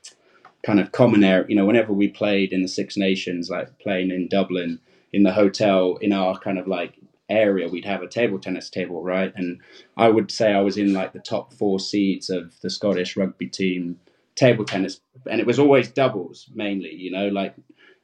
[0.64, 1.46] kind of common area.
[1.50, 4.80] You know, whenever we played in the Six Nations, like playing in Dublin
[5.12, 6.96] in the hotel in our kind of like
[7.30, 9.34] area, we'd have a table tennis table, right?
[9.36, 9.60] And
[9.98, 13.48] I would say I was in like the top four seeds of the Scottish rugby
[13.48, 14.00] team
[14.36, 16.94] table tennis, and it was always doubles mainly.
[16.94, 17.56] You know, like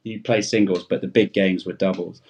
[0.04, 2.22] you play singles, but the big games were doubles.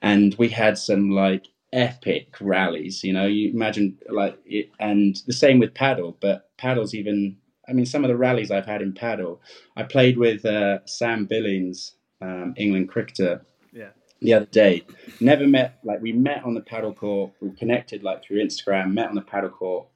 [0.00, 3.02] And we had some like epic rallies.
[3.04, 7.36] You know, you imagine like it, and the same with padel, but padel's even.
[7.68, 9.38] I mean, some of the rallies I've had in padel.
[9.76, 13.90] I played with uh, Sam Billings, um, England cricketer, yeah.
[14.20, 14.82] the other day.
[15.20, 17.32] Never met like we met on the padel court.
[17.40, 18.94] We connected like through Instagram.
[18.94, 19.86] Met on the padel court,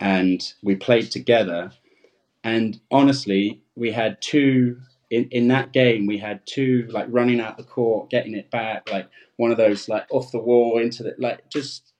[0.00, 1.70] and we played together
[2.44, 4.78] and honestly, we had two
[5.10, 6.06] in, in that game.
[6.06, 9.88] We had two like running out the court, getting it back, like one of those
[9.88, 11.94] like off the wall into the like just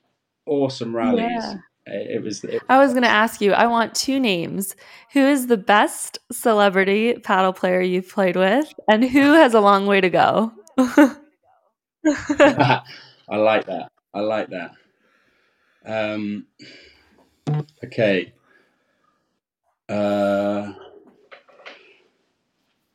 [0.47, 1.31] awesome rallies.
[1.31, 1.55] Yeah.
[1.87, 2.43] It was.
[2.45, 3.53] It, I was going to ask you.
[3.53, 4.75] I want two names.
[5.13, 9.87] Who is the best celebrity padel player you've played with, and who has a long
[9.87, 10.51] way to go?
[10.79, 11.19] I
[13.29, 13.93] like that.
[14.15, 14.71] I like that.
[15.85, 16.47] Um,
[17.85, 18.33] okay.
[19.89, 20.73] Uh,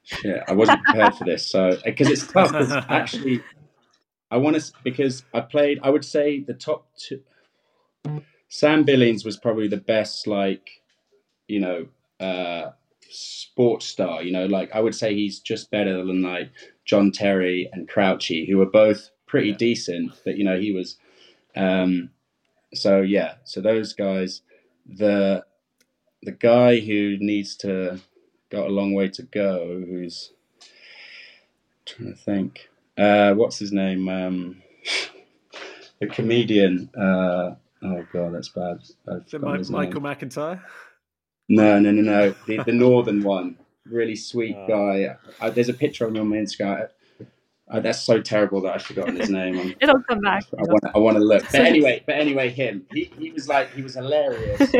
[0.04, 1.50] shit, I wasn't prepared for this.
[1.50, 2.54] So because it's tough.
[2.54, 3.44] It's actually,
[4.32, 5.80] I want to because I played.
[5.84, 7.22] I would say the top two.
[8.50, 10.82] Sam Billings was probably the best, like,
[11.48, 11.88] you know,
[12.20, 12.72] uh,
[13.10, 14.24] sports star.
[14.24, 16.50] You know, like I would say he's just better than like
[16.86, 19.58] John Terry and Crouchy, who were both pretty yeah.
[19.58, 20.12] decent.
[20.26, 20.98] But you know, he was.
[21.56, 22.10] Um,
[22.74, 24.42] so yeah, so those guys.
[24.92, 25.46] The
[26.24, 28.00] the guy who needs to
[28.50, 30.32] got a long way to go, who's
[31.86, 34.08] trying to think, uh, what's his name?
[34.10, 34.62] Um,
[36.00, 36.90] the comedian.
[36.96, 38.80] Uh, oh god, that's bad.
[39.70, 40.62] Michael McIntyre?
[41.48, 42.36] No, no, no, no.
[42.48, 44.68] The, the northern one, really sweet oh.
[44.68, 45.16] guy.
[45.40, 46.90] I, there's a picture of him on my Instagram.
[47.72, 49.60] Uh, that's so terrible that I've forgotten his name.
[49.60, 50.44] I'm, It'll come back.
[50.58, 51.44] I want, I want to look.
[51.52, 52.86] But anyway, but anyway, him.
[52.92, 54.72] He, he was like, he was hilarious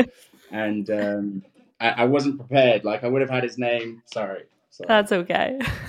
[0.50, 1.42] and um,
[1.80, 2.84] I, I, wasn't prepared.
[2.84, 4.02] Like I would have had his name.
[4.06, 4.44] Sorry.
[4.70, 4.86] Sorry.
[4.88, 5.58] That's okay.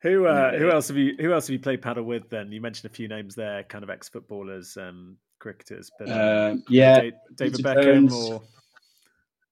[0.00, 2.28] who uh, who else have you who else have you played padel with?
[2.28, 6.18] Then you mentioned a few names there, kind of ex footballers, um, cricketers, but um,
[6.18, 7.00] uh, yeah,
[7.34, 8.42] David Peter Beckham Jones, or.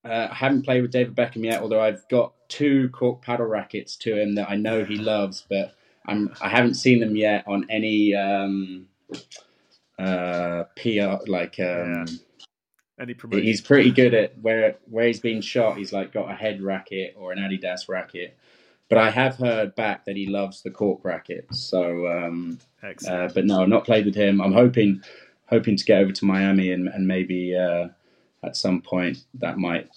[0.04, 3.94] Uh, I haven't played with David Beckham yet, although I've got two cork padel rackets
[3.98, 7.66] to him that I know he loves, but I'm I haven't seen them yet on
[7.70, 8.88] any um,
[9.98, 12.04] uh, PR like um, yeah.
[13.00, 13.44] Any promotion?
[13.44, 15.76] He's pretty good at where where he's been shot.
[15.76, 18.36] He's like got a head racket or an Adidas racket.
[18.88, 21.46] But I have heard back that he loves the cork racket.
[21.54, 22.58] So, um,
[23.08, 24.40] uh, but no, I've not played with him.
[24.40, 25.02] I'm hoping
[25.46, 27.88] hoping to get over to Miami and, and maybe uh,
[28.42, 29.88] at some point that might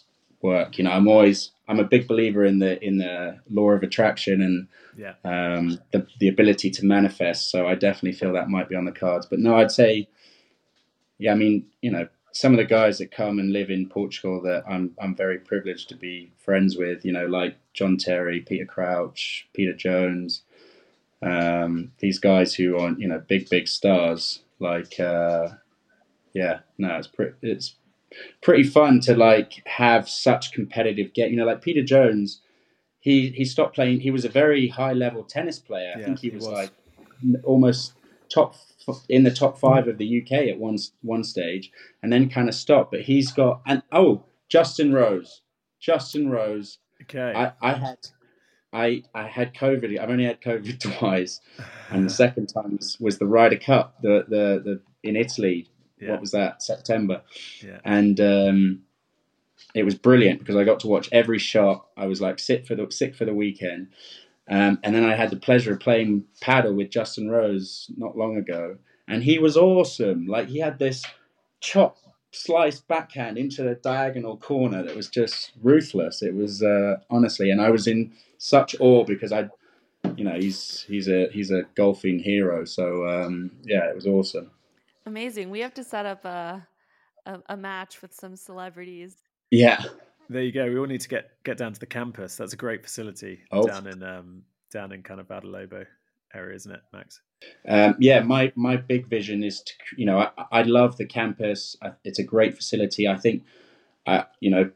[0.41, 0.77] work.
[0.77, 4.41] You know, I'm always I'm a big believer in the in the law of attraction
[4.41, 5.15] and yeah.
[5.25, 7.51] um, the the ability to manifest.
[7.51, 9.25] So I definitely feel that might be on the cards.
[9.25, 10.07] But no, I'd say,
[11.17, 14.41] yeah, I mean, you know, some of the guys that come and live in Portugal
[14.41, 18.65] that I'm I'm very privileged to be friends with, you know, like John Terry, Peter
[18.65, 20.41] Crouch, Peter Jones,
[21.21, 25.47] um, these guys who are you know big big stars like uh,
[26.33, 27.75] yeah, no, it's pretty, it's
[28.41, 31.31] pretty fun to like have such competitive get.
[31.31, 32.41] You know, like Peter Jones,
[32.99, 34.01] he he stopped playing.
[34.01, 35.93] He was a very high level tennis player.
[35.95, 36.71] I think he, he was, was, like
[37.45, 37.93] almost
[38.27, 38.55] top
[39.09, 41.71] in the top five of the UK at one one stage,
[42.01, 42.91] and then kind of stopped.
[42.91, 45.41] But he's got and oh, Justin Rose,
[45.79, 46.79] Justin Rose.
[47.03, 47.97] Okay, I, I had
[48.73, 49.99] I I had COVID.
[49.99, 51.41] I've only had COVID twice,
[51.89, 55.69] and the second time was, was the Ryder Cup, the the the in Italy.
[55.99, 56.11] Yeah.
[56.11, 56.61] What was that?
[56.61, 57.21] September.
[57.63, 57.79] Yeah.
[57.85, 58.81] And um,
[59.73, 61.87] it was brilliant because I got to watch every shot.
[61.95, 63.87] I was like sick for the sick for the weekend,
[64.49, 68.37] um, and then I had the pleasure of playing paddle with Justin Rose not long
[68.37, 68.77] ago,
[69.07, 70.27] and he was awesome.
[70.27, 71.03] Like he had this
[71.61, 71.97] chop
[72.31, 76.21] slice backhand into the diagonal corner that was just ruthless.
[76.21, 79.49] It was uh, honestly, and I was in such awe because I,
[80.15, 82.65] you know, he's he's a he's a golfing hero.
[82.65, 84.51] So um, yeah, it was awesome.
[85.07, 85.49] Amazing.
[85.49, 86.67] We have to set up a,
[87.25, 89.15] a, a match with some celebrities.
[89.51, 89.83] Yeah.
[90.29, 90.65] There you go.
[90.65, 92.35] We all need to get get down to the campus.
[92.35, 93.65] That's a great facility oh.
[93.67, 95.85] down in um, down in kind of Lobo
[96.33, 97.21] area, isn't it, Max?
[97.67, 101.75] Um, yeah, my my big vision is to you know I, I love the campus.
[102.03, 103.07] It's a great facility.
[103.07, 103.43] I think,
[104.07, 104.71] uh, you know,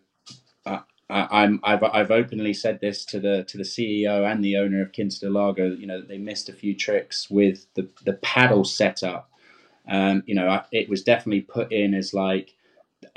[1.09, 4.81] I, am I've I've openly said this to the to the CEO and the owner
[4.81, 5.71] of del Lago.
[5.71, 9.31] You know, they missed a few tricks with the the paddle setup.
[9.89, 12.55] Um, you know, it was definitely put in as like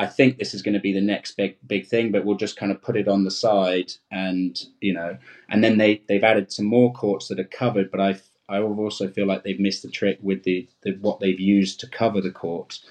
[0.02, 2.56] I think this is going to be the next big big thing, but we'll just
[2.56, 5.16] kind of put it on the side, and you know,
[5.48, 9.08] and then they they've added some more courts that are covered, but I I also
[9.08, 12.30] feel like they've missed the trick with the, the what they've used to cover the
[12.30, 12.84] courts.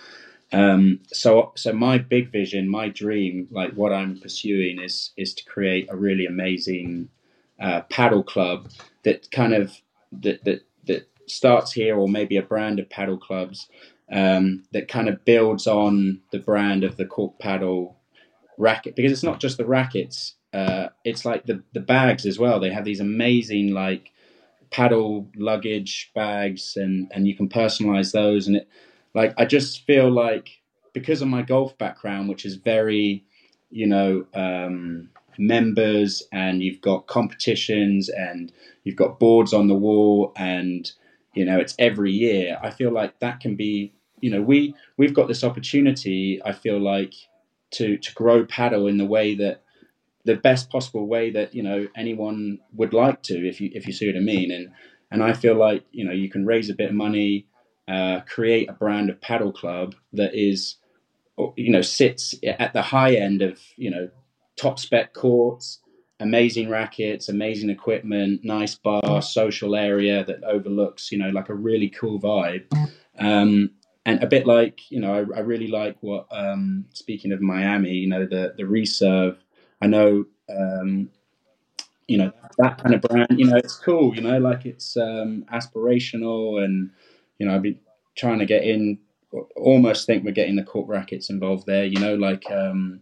[0.54, 5.46] Um, so, so my big vision, my dream, like what I'm pursuing, is is to
[5.46, 7.10] create a really amazing
[7.60, 8.70] uh, paddle club
[9.04, 9.76] that kind of
[10.12, 13.68] that that that starts here, or maybe a brand of paddle clubs
[14.12, 17.96] um, that kind of builds on the brand of the cork padel
[18.58, 22.60] racket, because it's not just the rackets; uh, it's like the the bags as well.
[22.60, 24.12] They have these amazing like
[24.70, 28.68] paddle luggage bags, and and you can personalize those, and it
[29.14, 30.62] like I just feel like
[30.94, 33.24] because of my golf background, which is very,
[33.70, 38.52] you know, um, members and you've got competitions and
[38.84, 40.92] you've got boards on the wall and
[41.34, 42.60] you know it's every year.
[42.62, 46.42] I feel like that can be, you know, we we've got this opportunity.
[46.44, 47.14] I feel like
[47.72, 49.64] to to grow paddle in the way that
[50.24, 53.94] the best possible way that you know anyone would like to if you if you
[53.94, 54.72] see what I mean and
[55.10, 57.48] and I feel like you know you can raise a bit of money
[57.92, 60.78] uh, create a brand of paddle club that is,
[61.58, 64.10] you know, sits at the high end of, you know,
[64.56, 65.80] top spec courts,
[66.20, 71.90] amazing rackets, amazing equipment, nice bar, social area that overlooks, you know, like a really
[71.90, 72.64] cool vibe.
[73.20, 73.72] Um,
[74.06, 77.92] and a bit like, you know, I, I really like what, um, speaking of Miami,
[77.92, 79.38] you know, the, the reserve,
[79.82, 81.10] I know, um,
[82.08, 85.46] you know, that kind of brand, you know, it's cool, you know, like it's um,
[85.54, 86.90] aspirational and,
[87.40, 87.80] you know, I've been
[88.16, 89.00] trying to get in.
[89.56, 91.86] Almost think we're getting the cork rackets involved there.
[91.86, 93.00] You know, like um,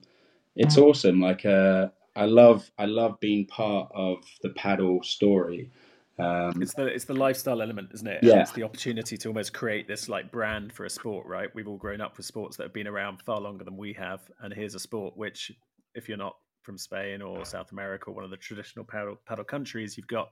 [0.55, 1.19] it's awesome.
[1.19, 5.71] Like uh, I love, I love being part of the paddle story.
[6.19, 8.19] Um, it's the it's the lifestyle element, isn't it?
[8.23, 8.41] Yeah.
[8.41, 11.49] It's the opportunity to almost create this like brand for a sport, right?
[11.53, 14.21] We've all grown up with sports that have been around far longer than we have,
[14.41, 15.51] and here's a sport which,
[15.95, 19.45] if you're not from Spain or South America, or one of the traditional paddle paddle
[19.45, 20.29] countries, you've got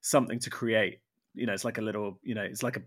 [0.00, 1.00] something to create.
[1.34, 2.82] You know, it's like a little, you know, it's like a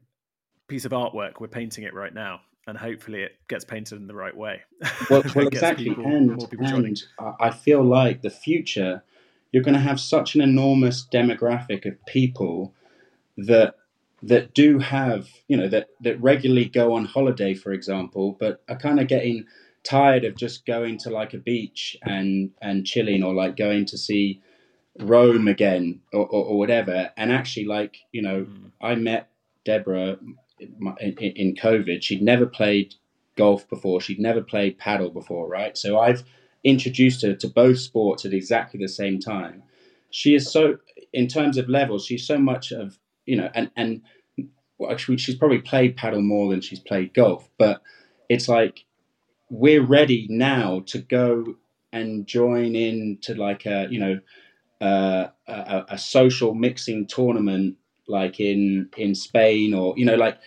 [0.67, 1.39] piece of artwork.
[1.39, 4.61] We're painting it right now, and hopefully it gets painted in the right way.
[5.09, 5.85] Well, well exactly.
[5.85, 7.03] People, and, and
[7.39, 9.03] I feel like the future,
[9.51, 12.73] you're going to have such an enormous demographic of people
[13.37, 13.75] that
[14.23, 18.77] that do have, you know, that that regularly go on holiday, for example, but are
[18.77, 19.45] kind of getting
[19.83, 23.97] tired of just going to like a beach and and chilling, or like going to
[23.97, 24.41] see
[24.99, 27.11] Rome again, or, or, or whatever.
[27.15, 28.71] And actually, like you know, mm.
[28.81, 29.29] I met
[29.65, 30.17] Deborah
[30.59, 32.01] in, COVID.
[32.01, 32.95] She'd never played
[33.35, 34.01] golf before.
[34.01, 35.77] She'd never played paddle before, right?
[35.77, 36.23] So I've
[36.63, 39.63] introduced her to both sports at exactly the same time.
[40.09, 40.77] She is so,
[41.13, 44.01] in terms of levels, she's so much of, you know, and, and
[44.77, 47.81] well, actually, she's probably played paddle more than she's played golf, but
[48.29, 48.85] it's like
[49.49, 51.55] we're ready now to go
[51.91, 54.19] and join in to like a, you know,
[54.79, 57.77] uh, a, a social mixing tournament
[58.07, 60.37] like in in Spain or you know like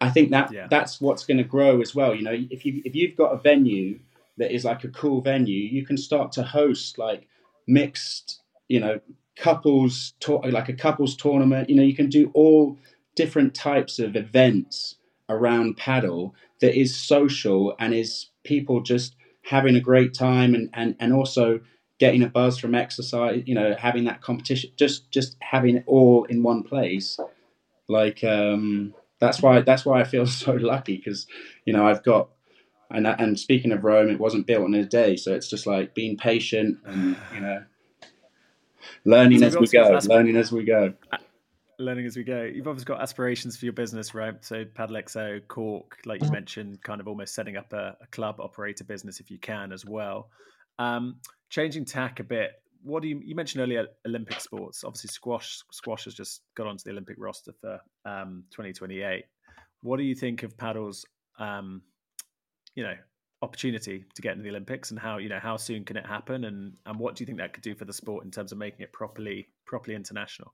[0.00, 0.66] I think that yeah.
[0.68, 2.14] that's what's going to grow as well.
[2.14, 4.00] You know, if you if you've got a venue
[4.38, 7.28] that is like a cool venue, you can start to host like
[7.66, 9.00] mixed, you know,
[9.36, 11.68] couples like a couples tournament.
[11.70, 12.78] You know, you can do all
[13.14, 14.96] different types of events
[15.28, 20.96] around paddle that is social and is people just having a great time and and
[21.00, 21.60] and also
[21.98, 26.24] getting a buzz from exercise you know having that competition just just having it all
[26.24, 27.18] in one place
[27.88, 31.26] like um that's why that's why i feel so lucky because
[31.64, 32.28] you know i've got
[32.92, 35.94] and and speaking of rome it wasn't built in a day so it's just like
[35.94, 37.62] being patient and you know
[39.04, 40.92] learning so as we go learning as we go
[41.82, 42.42] learning as we go.
[42.42, 44.34] You've obviously got aspirations for your business, right?
[44.44, 48.84] So Padel Cork, like you mentioned, kind of almost setting up a, a club operator
[48.84, 50.30] business if you can as well.
[50.78, 51.16] Um,
[51.50, 52.52] changing tack a bit.
[52.82, 53.86] What do you you mentioned earlier?
[54.06, 54.84] Olympic sports.
[54.84, 59.24] Obviously, squash squash has just got onto the Olympic roster for um, 2028.
[59.82, 61.04] What do you think of paddle's,
[61.38, 61.82] um,
[62.74, 62.94] you know,
[63.42, 66.44] opportunity to get into the Olympics, and how you know how soon can it happen,
[66.44, 68.58] and and what do you think that could do for the sport in terms of
[68.58, 70.52] making it properly properly international?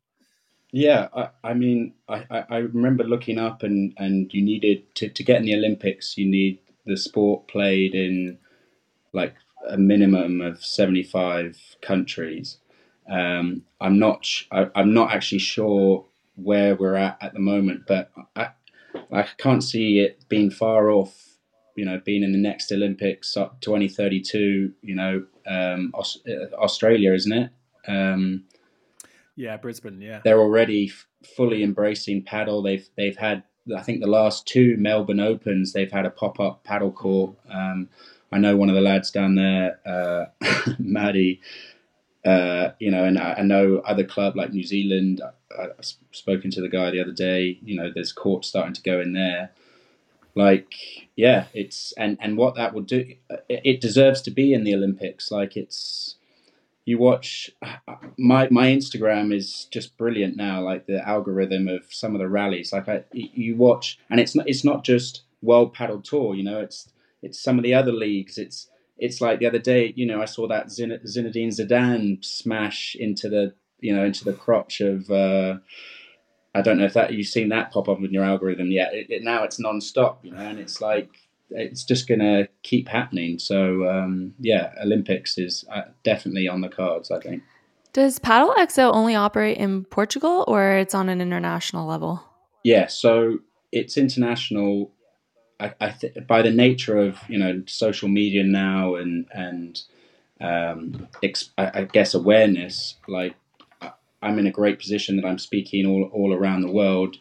[0.71, 5.23] Yeah, I, I mean, I, I remember looking up and, and you needed to, to
[5.23, 8.39] get in the Olympics, you need the sport played in
[9.13, 9.35] like
[9.69, 12.59] a minimum of 75 countries.
[13.11, 16.05] Um, I'm not I, I'm not actually sure
[16.37, 18.51] where we're at at the moment, but I,
[19.11, 21.28] I can't see it being far off.
[21.79, 24.73] You know, being in the next Olympics, 2032.
[24.83, 27.51] You know, um, Australia, isn't it?
[27.87, 28.45] Um,
[29.37, 30.01] yeah, Brisbane.
[30.01, 31.07] Yeah, they're already f-
[31.37, 32.63] fully embracing paddle.
[32.63, 33.45] They've they've had
[33.77, 37.37] I think the last two Melbourne Opens they've had a pop up paddle court.
[37.49, 37.89] Um,
[38.33, 40.27] I know one of the lads down there, uh,
[40.79, 41.41] Maddie.
[42.25, 45.23] Uh, you know, and I, I, know other club like New Zealand.
[45.57, 47.59] I, have spoken to the guy the other day.
[47.63, 49.53] You know, there's courts starting to go in there.
[50.39, 50.73] Like,
[51.17, 53.05] yeah, it's and and what that will do,
[53.49, 55.33] it, deserves to be in the Olympics.
[55.33, 56.15] Like, it's
[56.85, 57.51] you watch
[58.17, 60.63] my my Instagram is just brilliant now.
[60.63, 64.49] Like the algorithm of some of the rallies, like I you watch, and it's not
[64.49, 66.37] it's not just World Padel Tour.
[66.37, 66.89] You know, it's
[67.21, 68.39] it's some of the other leagues.
[68.39, 73.29] It's it's like the other day, you know, I saw that Zinedine Zidane smash into
[73.29, 75.11] the you know into the crotch of.
[75.11, 75.57] Uh,
[76.55, 78.95] I don't know if that you've seen that pop up in your algorithm yet.
[78.95, 81.11] It, it, now it's non-stop, you know, and it's like
[81.51, 83.39] it's just going to keep happening.
[83.39, 87.11] So um, yeah, Olympics is uh, definitely on the cards.
[87.11, 87.43] I think.
[87.93, 92.23] Does PadelXO only operate in Portugal, or it's on an international level?
[92.63, 93.39] Yeah, so
[93.73, 94.93] it's international.
[95.61, 99.81] I, I th- by the nature of you know social media now and and
[100.41, 103.35] um, ex- I, I guess awareness, like
[104.23, 107.17] I'm in a great position that I'm speaking all, all around the world.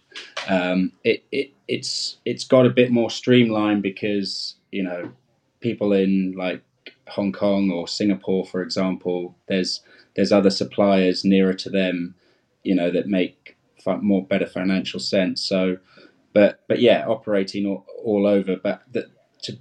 [0.48, 5.12] Um, it, it it's it's got a bit more streamlined because you know
[5.60, 6.64] people in like
[7.10, 9.82] Hong Kong or Singapore, for example, there's
[10.16, 12.16] there's other suppliers nearer to them,
[12.64, 13.56] you know, that make
[14.02, 15.42] more better financial sense.
[15.42, 15.78] So,
[16.34, 18.56] but but yeah, operating all, all over.
[18.56, 19.10] But the,
[19.44, 19.58] to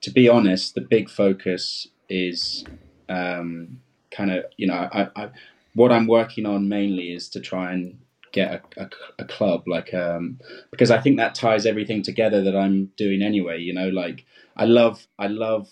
[0.00, 2.64] to be honest, the big focus is
[3.08, 5.30] um, kind of you know I, I
[5.74, 7.98] what I'm working on mainly is to try and
[8.32, 10.38] get a, a, a, club like um
[10.70, 14.24] because I think that ties everything together that I'm doing anyway you know like
[14.56, 15.68] I love I love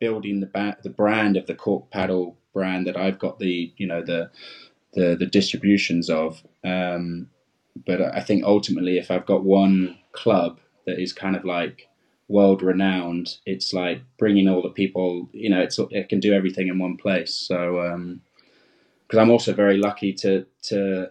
[0.00, 3.86] building the ba- the brand of the cork padel brand that I've got the you
[3.86, 4.30] know the
[4.94, 7.28] the the distributions of um
[7.86, 11.88] but I think ultimately if I've got one club that is kind of like
[12.28, 16.68] world renowned it's like bringing all the people you know it's it can do everything
[16.68, 17.34] in one place.
[17.34, 18.22] So um
[19.06, 21.10] because I'm also very lucky to to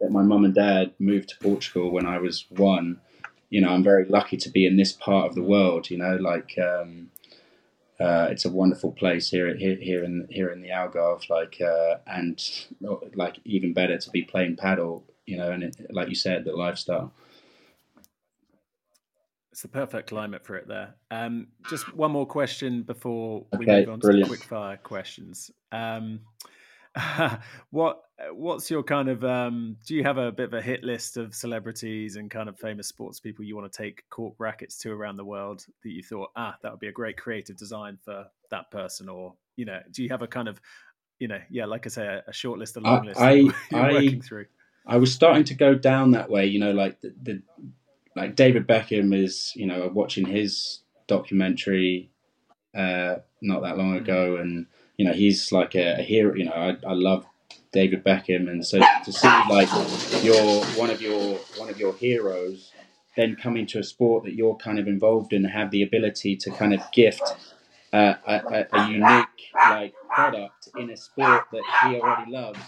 [0.00, 3.00] that my mum and dad moved to Portugal when I was one.
[3.50, 5.90] You know, I'm very lucky to be in this part of the world.
[5.90, 7.10] You know, like um,
[7.98, 11.28] uh, it's a wonderful place here here here in here in the Algarve.
[11.28, 12.42] Like uh, and
[13.14, 15.04] like even better to be playing paddle.
[15.26, 17.12] You know, and it, like you said, the lifestyle.
[19.52, 20.94] It's the perfect climate for it there.
[21.10, 24.26] Um, just one more question before we okay, move on brilliant.
[24.26, 25.50] to the quick fire questions.
[25.72, 26.20] Um,
[27.70, 31.16] what what's your kind of um, do you have a bit of a hit list
[31.16, 34.90] of celebrities and kind of famous sports people you want to take cork rackets to
[34.90, 38.26] around the world that you thought ah that would be a great creative design for
[38.50, 40.60] that person or you know do you have a kind of
[41.20, 43.92] you know yeah like i say a, a short list a long list I, I,
[43.92, 44.46] working through
[44.86, 47.42] i was starting to go down that way you know like the, the
[48.16, 52.10] like david beckham is you know watching his documentary
[52.74, 54.04] uh not that long mm-hmm.
[54.04, 54.66] ago and
[55.00, 57.24] you know he's like a, a hero you know I, I love
[57.72, 59.70] David Beckham, and so to see like
[60.22, 62.70] your one of your one of your heroes
[63.16, 66.36] then come into a sport that you're kind of involved in, and have the ability
[66.36, 67.22] to kind of gift
[67.94, 72.60] uh, a, a, unique like product in a sport that he already loves.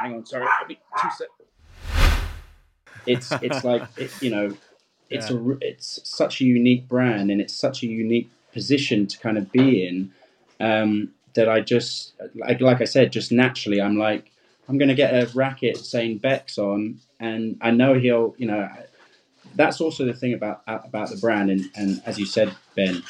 [0.00, 1.28] Hang on, sorry, two sec.
[3.06, 4.56] It's it's like it, you know,
[5.10, 5.36] it's yeah.
[5.36, 9.52] a it's such a unique brand and it's such a unique position to kind of
[9.52, 10.12] be in
[10.60, 14.30] um, that I just like like I said, just naturally, I'm like
[14.68, 18.68] I'm going to get a racket saying Beck's on, and I know he'll, you know,
[19.54, 23.02] that's also the thing about about the brand, and and as you said, Ben,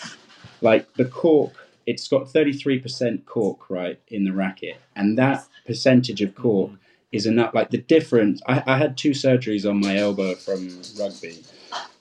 [0.61, 1.53] like the cork,
[1.87, 6.71] it's got 33% cork right in the racket, and that percentage of cork.
[6.71, 7.55] Mm-hmm is enough.
[7.55, 11.43] Like the difference, I, I had two surgeries on my elbow from rugby,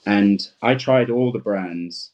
[0.04, 2.10] and I tried all the brands,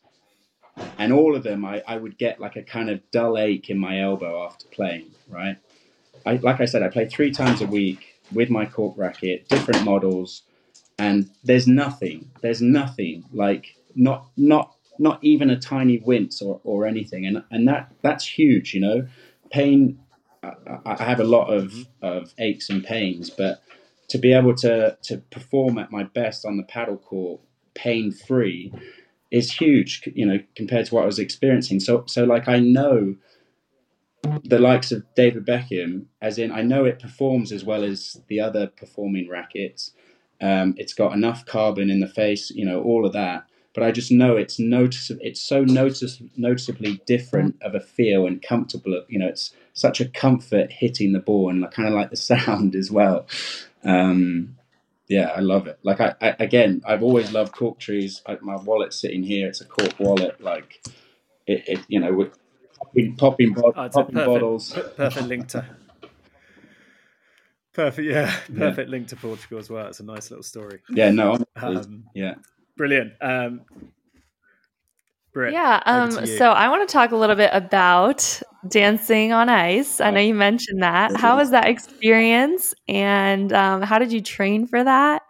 [0.98, 3.78] and all of them, I, I would get like a kind of dull ache in
[3.78, 5.10] my elbow after playing.
[5.28, 5.56] Right,
[6.26, 9.84] I like I said, I play three times a week with my cork racket, different
[9.84, 10.42] models,
[10.98, 16.86] and there's nothing, there's nothing like not not not even a tiny wince or, or
[16.86, 19.06] anything, and and that that's huge, you know.
[19.50, 19.98] Pain
[20.84, 22.06] I, have a lot of, mm-hmm.
[22.06, 23.62] of aches and pains, but
[24.08, 27.40] to be able to to perform at my best on the paddle court
[27.74, 28.72] pain free
[29.35, 31.80] is huge, you know, compared to what I was experiencing.
[31.80, 33.16] So so like I know
[34.45, 38.41] the likes of David Beckham, as in I know it performs as well as the
[38.41, 39.91] other performing rackets.
[40.41, 43.47] Um, it's got enough carbon in the face, you know, all of that.
[43.74, 45.20] But I just know it's noticeable.
[45.22, 49.05] It's so notice- noticeably different of a feel and comfortable.
[49.09, 52.16] You know, it's such a comfort hitting the ball and I kind of like the
[52.32, 53.26] sound as well.
[53.82, 54.57] Um,
[55.09, 55.78] yeah, I love it.
[55.82, 58.22] Like I, I, again, I've always loved cork trees.
[58.26, 59.48] I, my wallet's sitting here.
[59.48, 60.40] It's a cork wallet.
[60.40, 60.84] Like
[61.46, 62.38] it, it you know, with
[62.78, 64.78] popping, popping, bo- oh, popping perfect, bottles.
[64.96, 65.66] Perfect link to.
[67.72, 68.92] Perfect, yeah, perfect yeah.
[68.92, 69.88] link to Portugal as well.
[69.88, 70.80] It's a nice little story.
[70.90, 72.34] Yeah, no, um, yeah,
[72.76, 73.14] brilliant.
[73.20, 73.62] Um,
[75.32, 75.82] Britt, yeah.
[75.84, 80.00] Um, so I want to talk a little bit about dancing on ice.
[80.00, 81.16] I know you mentioned that.
[81.16, 82.74] How was that experience?
[82.88, 85.22] And um, how did you train for that?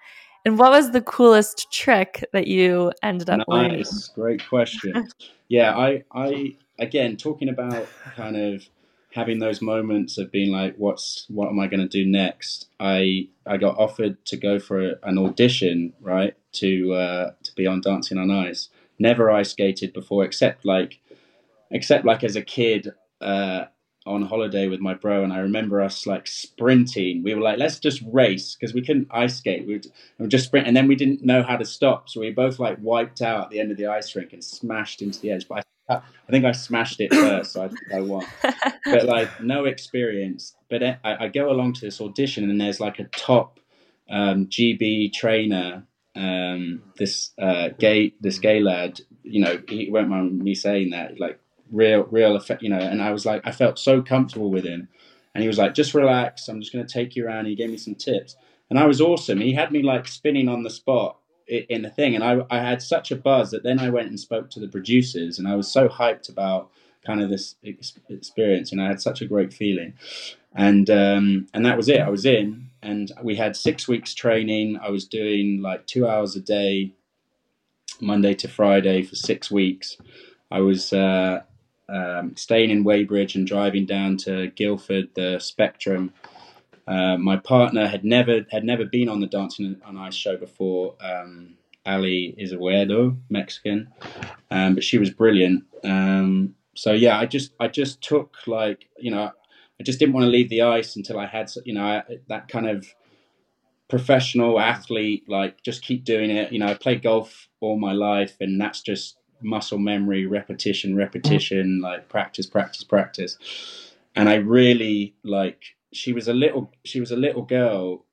[0.44, 3.48] And what was the coolest trick that you ended up nice.
[3.48, 3.84] learning?
[4.14, 5.08] Great question.
[5.48, 8.66] yeah, I, I, again, talking about kind of
[9.12, 12.68] having those moments of being like, what's, what am I going to do next?
[12.78, 17.80] I, I got offered to go for an audition, right, to, uh, to be on
[17.80, 18.68] Dancing on Ice
[18.98, 21.00] never ice skated before, except like,
[21.70, 22.92] except like as a kid
[23.24, 23.66] uh,
[24.06, 27.22] on holiday with my bro, and I remember us like sprinting.
[27.22, 29.66] We were like, let's just race because we couldn't ice skate.
[29.66, 29.86] We would,
[30.18, 32.58] we would just sprint, and then we didn't know how to stop, so we both
[32.58, 35.48] like wiped out at the end of the ice rink and smashed into the edge.
[35.48, 38.26] But I, I think I smashed it first, so I think I won.
[38.84, 40.54] but like no experience.
[40.68, 43.58] But I, I, go along to this audition, and there's like a top
[44.10, 50.38] um, GB trainer um, this uh, gay this gay lad, you know, he won't mind
[50.42, 51.40] me saying that, like
[51.70, 52.78] real real effect, you know.
[52.78, 54.88] And I was like, I felt so comfortable with him,
[55.34, 57.46] and he was like, just relax, I'm just going to take you around.
[57.46, 58.36] He gave me some tips,
[58.70, 59.40] and I was awesome.
[59.40, 62.82] He had me like spinning on the spot in the thing, and I I had
[62.82, 65.70] such a buzz that then I went and spoke to the producers, and I was
[65.70, 66.70] so hyped about
[67.04, 67.56] kind of this
[68.08, 69.94] experience, and I had such a great feeling,
[70.54, 72.00] and um, and that was it.
[72.00, 74.78] I was in and we had six weeks training.
[74.80, 76.92] I was doing like two hours a day,
[78.00, 79.96] Monday to Friday for six weeks.
[80.50, 81.42] I was uh,
[81.88, 86.12] um, staying in Weybridge and driving down to Guildford, the Spectrum.
[86.86, 90.94] Uh, my partner had never had never been on the Dancing on Ice show before.
[91.00, 91.54] Um,
[91.86, 93.92] Ali Izquierdo, Mexican,
[94.50, 95.64] um, but she was brilliant.
[95.84, 99.30] Um, so yeah, I just I just took like you know
[99.80, 102.68] I just didn't want to leave the ice until I had, you know, that kind
[102.68, 102.86] of
[103.88, 106.52] professional athlete, like just keep doing it.
[106.52, 111.80] You know, I played golf all my life, and that's just muscle memory, repetition, repetition,
[111.80, 113.38] like practice, practice, practice.
[114.14, 115.76] And I really like.
[115.92, 116.72] She was a little.
[116.84, 118.04] She was a little girl,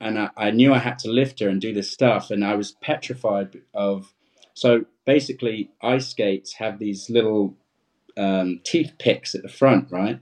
[0.00, 2.54] and I, I knew I had to lift her and do this stuff, and I
[2.54, 4.12] was petrified of.
[4.54, 7.56] So basically, ice skates have these little
[8.16, 10.20] um, teeth picks at the front, right?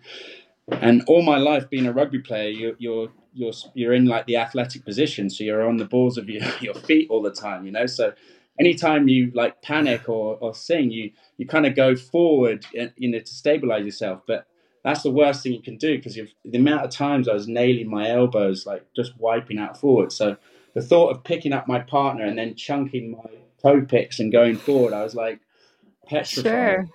[0.70, 4.36] And all my life, being a rugby player, you, you're you're you're in like the
[4.36, 7.72] athletic position, so you're on the balls of your, your feet all the time, you
[7.72, 7.86] know.
[7.86, 8.12] So
[8.62, 13.10] anytime you like panic or, or sing, you you kind of go forward, uh, you
[13.10, 14.22] know, to stabilize yourself.
[14.26, 14.46] But
[14.84, 17.90] that's the worst thing you can do because the amount of times I was nailing
[17.90, 20.12] my elbows, like just wiping out forward.
[20.12, 20.36] So
[20.74, 23.30] the thought of picking up my partner and then chunking my
[23.62, 25.40] toe picks and going forward, I was like
[26.06, 26.44] petrified.
[26.44, 26.88] Sure.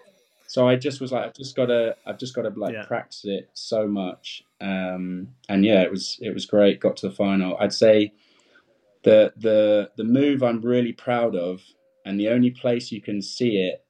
[0.47, 2.85] So I just was like, I've just got to, I've just got to like yeah.
[2.85, 4.43] practice it so much.
[4.61, 6.79] Um, and yeah, it was, it was great.
[6.79, 7.57] Got to the final.
[7.59, 8.13] I'd say
[9.03, 11.61] the the the move I'm really proud of,
[12.05, 13.83] and the only place you can see it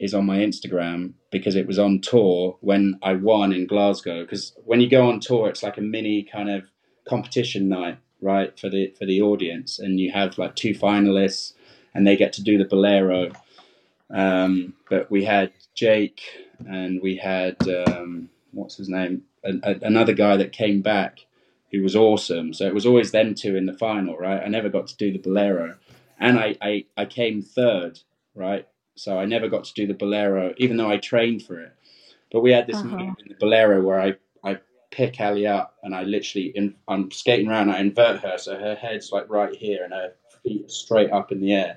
[0.00, 4.22] is on my Instagram because it was on tour when I won in Glasgow.
[4.22, 6.64] Because when you go on tour, it's like a mini kind of
[7.06, 11.52] competition night right, for the for the audience, and you have like two finalists,
[11.94, 13.32] and they get to do the bolero.
[14.10, 16.22] Um, but we had Jake,
[16.66, 21.26] and we had um, what's his name, a, another guy that came back,
[21.72, 22.52] who was awesome.
[22.54, 24.42] So it was always them two in the final, right?
[24.44, 25.76] I never got to do the bolero,
[26.18, 28.00] and I I, I came third,
[28.34, 28.66] right?
[28.94, 31.72] So I never got to do the bolero, even though I trained for it.
[32.30, 32.96] But we had this Uh-huh.
[32.96, 34.14] move in the bolero where I,
[34.44, 34.58] I
[34.90, 38.74] pick Ali up and I literally, in, I'm skating around, I invert her so her
[38.74, 41.76] head's like right here and her feet are straight up in the air.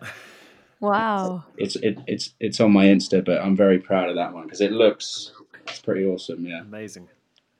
[0.79, 1.43] Wow.
[1.57, 4.61] It's it, it's it's on my Insta, but I'm very proud of that one because
[4.61, 5.31] it looks
[5.67, 6.45] it's pretty awesome.
[6.45, 6.61] Yeah.
[6.61, 7.07] Amazing.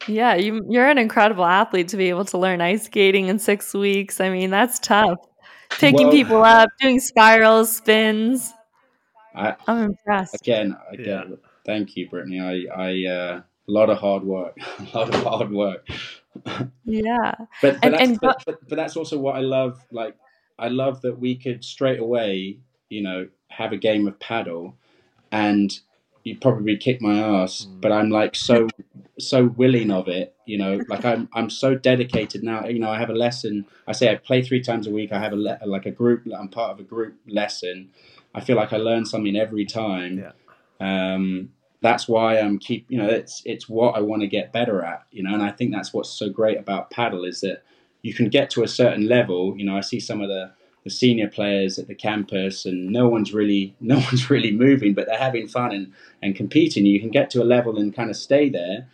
[0.07, 3.73] Yeah, you, you're an incredible athlete to be able to learn ice skating in six
[3.73, 4.19] weeks.
[4.21, 5.17] I mean, that's tough.
[5.71, 8.53] Picking Well- people up, doing spirals, spins.
[9.33, 10.35] I I'm impressed.
[10.35, 11.23] again, I get, Yeah.
[11.65, 12.39] thank you, Brittany.
[12.39, 14.57] I I uh, a lot of hard work,
[14.93, 15.85] a lot of hard work.
[16.85, 17.33] Yeah.
[17.37, 19.83] But but, And- that's, and but, but but that's also what I love.
[19.91, 20.15] Like
[20.57, 24.77] I love that we could straight away, you know, have a game of paddle,
[25.31, 25.77] and
[26.26, 27.67] you'd probably kick my ass.
[27.69, 27.82] Mm.
[27.82, 28.67] But I'm like so
[29.17, 30.36] so willing of it.
[30.45, 32.65] You know, like I'm I'm so dedicated now.
[32.65, 33.65] You know, I have a lesson.
[33.88, 35.13] I say I play three times a week.
[35.13, 36.28] I have a le- like a group.
[36.38, 37.91] I'm part of a group lesson.
[38.34, 40.19] I feel like I learn something every time.
[40.19, 40.34] Yeah.
[41.13, 41.51] Um,
[41.82, 42.86] that's why I'm keep.
[42.89, 45.05] You know, it's it's what I want to get better at.
[45.11, 47.63] You know, and I think that's what's so great about paddle is that
[48.01, 49.55] you can get to a certain level.
[49.57, 50.51] You know, I see some of the
[50.86, 55.07] the senior players at the campus, and no one's really no one's really moving, but
[55.07, 56.86] they're having fun and and competing.
[56.86, 58.88] You can get to a level and kind of stay there.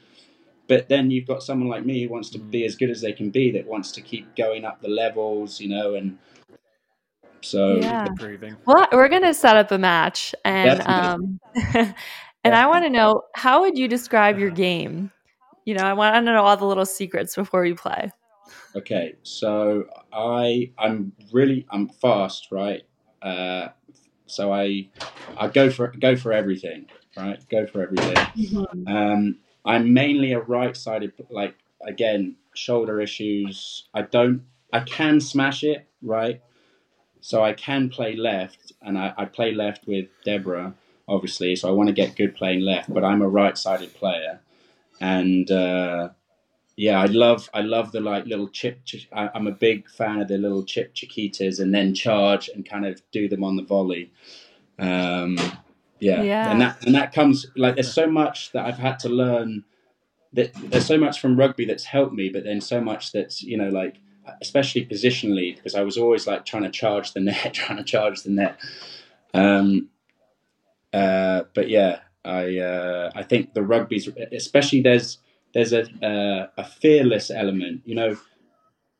[0.68, 3.12] But then you've got someone like me who wants to be as good as they
[3.12, 6.18] can be, that wants to keep going up the levels, you know, and
[7.42, 8.08] so Yeah.
[8.66, 10.34] Well, we're going to set up a match.
[10.46, 11.39] And um,
[12.44, 15.12] and I want to know how would you describe your game?
[15.66, 18.12] You know, I want to know all the little secrets before we play.
[18.76, 22.84] Okay, so I I'm really I'm fast, right?
[23.22, 23.70] Uh,
[24.28, 24.90] so I
[25.38, 26.86] I go for go for everything,
[27.18, 27.38] right?
[27.50, 28.18] Go for everything.
[28.88, 31.56] Um, I'm mainly a right-sided, like
[31.86, 33.90] again, shoulder issues.
[33.94, 36.42] I don't I can smash it, right?
[37.20, 40.74] So I can play left, and I, I play left with Deborah,
[41.10, 41.56] obviously.
[41.58, 44.40] So I want to get good playing left, but I'm a right-sided player,
[45.02, 45.52] and.
[45.52, 46.10] Uh,
[46.76, 48.84] yeah, I love I love the like little chip.
[48.86, 52.66] ch- I, I'm a big fan of the little chip chiquitas, and then charge and
[52.66, 54.12] kind of do them on the volley.
[54.80, 55.38] Um,
[56.00, 56.24] yeah.
[56.24, 56.52] Yeah.
[56.52, 59.64] and that and that comes like there's so much that I've had to learn.
[60.34, 63.58] That there's so much from rugby that's helped me, but then so much that's you
[63.58, 63.98] know like
[64.42, 68.24] especially positionally because I was always like trying to charge the net, trying to charge
[68.24, 68.58] the net.
[69.34, 69.90] Um,
[70.94, 75.18] uh, but yeah, I uh, I think the rugby's especially there's
[75.54, 77.82] there's a uh, a fearless element.
[77.86, 78.18] You know,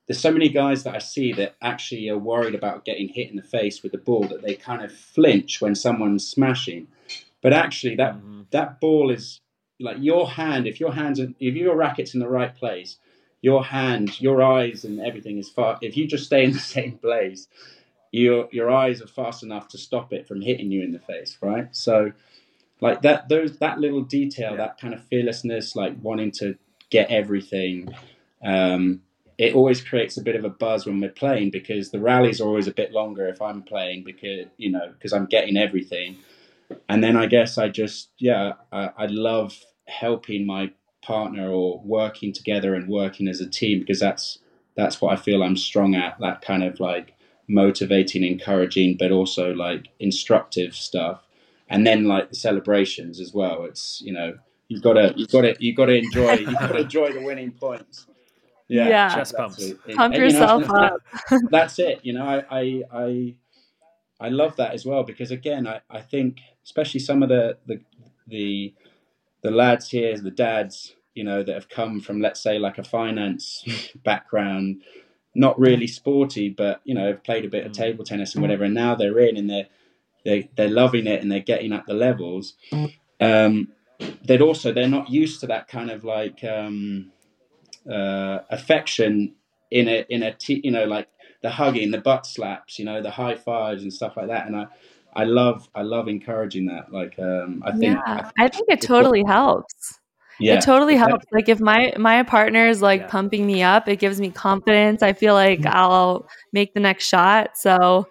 [0.08, 3.38] there's so many guys that I see that actually are worried about getting hit in
[3.38, 6.88] the face with the ball that they kind of flinch when someone's smashing.
[7.42, 8.46] But actually, that Mhm.
[8.52, 9.40] that ball is
[9.80, 10.68] like your hand.
[10.68, 12.98] If your hands, are, if your racket's in the right place,
[13.42, 15.80] your hand, your eyes, and everything is far.
[15.82, 17.48] If you just stay in the same place,
[18.12, 21.38] your your eyes are fast enough to stop it from hitting you in the face,
[21.42, 21.68] right?
[21.76, 22.12] So,
[22.82, 24.58] like that, those that little detail, Yeah.
[24.58, 26.58] that kind of fearlessness, like wanting to
[26.90, 27.94] get everything.
[28.44, 29.02] Um,
[29.38, 32.48] it always creates a bit of a buzz when we're playing because the rallies are
[32.48, 36.18] always a bit longer if I'm playing because you know because I'm getting everything,
[36.90, 39.58] and then I guess I just yeah I, I love
[39.88, 40.72] helping my
[41.02, 44.40] partner or working together and working as a team because that's
[44.76, 47.14] that's what I feel I'm strong at that kind of like
[47.48, 51.28] motivating encouraging but also like instructive stuff
[51.72, 55.42] and then like the celebrations as well it's you know you've got to you've got
[55.42, 58.08] to you've got to enjoy you've got to enjoy the winning points
[58.68, 59.14] Yeah.
[59.16, 59.58] Chest bumps.
[59.62, 59.96] exactly.
[59.96, 61.02] Pump And, you know, yourself that- up.
[61.50, 62.00] that's it.
[62.04, 63.36] You know, I, I, I,
[64.22, 67.82] I love that as well because again, I, I think especially some of the, the,
[68.28, 68.74] the,
[69.44, 72.84] the lads here, the dads, you know, that have come from, let's say, like a
[72.84, 73.66] finance
[74.06, 74.82] background,
[75.36, 77.78] not really sporty, but you know, have played a bit of Mm.
[77.84, 79.68] table tennis and whatever, and now they're in and they're,
[80.26, 82.54] they, they're loving it and they're getting up the levels.
[83.20, 83.70] Um,
[84.26, 87.12] they'd also they're not used to that kind of like um,
[87.90, 89.36] uh, affection
[89.70, 91.08] in a in a t- you know like
[91.42, 94.46] the hugging, the butt slaps, you know, the high fives and stuff like that.
[94.48, 94.68] And I
[95.14, 96.92] I love I love encouraging that.
[96.92, 100.00] Like um, I think Yeah, I think it totally helps.
[100.40, 101.08] yeah it totally Yeah.
[101.08, 101.26] helps.
[101.32, 103.08] Like if my my partner is like Yeah.
[103.08, 105.02] pumping me up, it gives me confidence.
[105.04, 107.58] I feel like I'll make the next shot.
[107.58, 108.08] So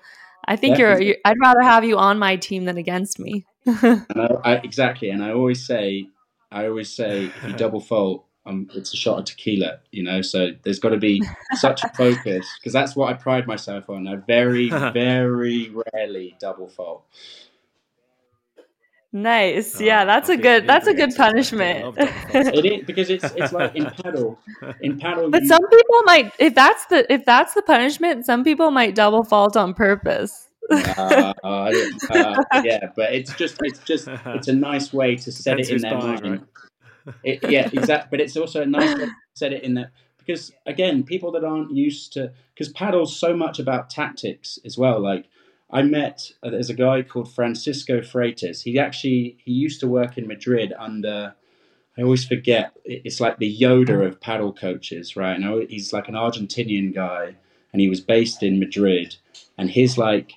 [0.50, 1.16] I think you're, you're.
[1.24, 3.46] I'd rather have you on my team than against me.
[3.66, 6.08] And I, I, exactly, and I always say,
[6.50, 10.22] I always say, if you double fault, I'm, it's a shot of tequila, you know.
[10.22, 11.22] So there's got to be
[11.54, 14.08] such a focus because that's what I pride myself on.
[14.08, 17.04] I very, very rarely double fault.
[19.12, 19.80] Nice.
[19.80, 21.96] Yeah, that's a good that's a good punishment.
[21.98, 24.38] it is because it's it's like in paddle.
[24.80, 28.44] In paddle But you, some people might if that's the if that's the punishment, some
[28.44, 30.48] people might double fault on purpose.
[30.70, 31.72] uh, uh,
[32.62, 35.74] yeah, but it's just it's just it's a nice way to set Depends it in
[35.74, 36.46] who's their buying, mind.
[37.24, 38.08] It, yeah, exactly.
[38.12, 41.42] But it's also a nice way to set it in there because again, people that
[41.42, 45.00] aren't used to because paddle's so much about tactics as well.
[45.00, 45.26] Like
[45.72, 48.62] I met uh, there's a guy called Francisco Freitas.
[48.62, 51.34] He actually he used to work in Madrid under.
[51.98, 52.72] I always forget.
[52.84, 55.38] It's like the Yoda of paddle coaches, right?
[55.38, 57.34] And he's like an Argentinian guy,
[57.72, 59.16] and he was based in Madrid.
[59.58, 60.34] And his like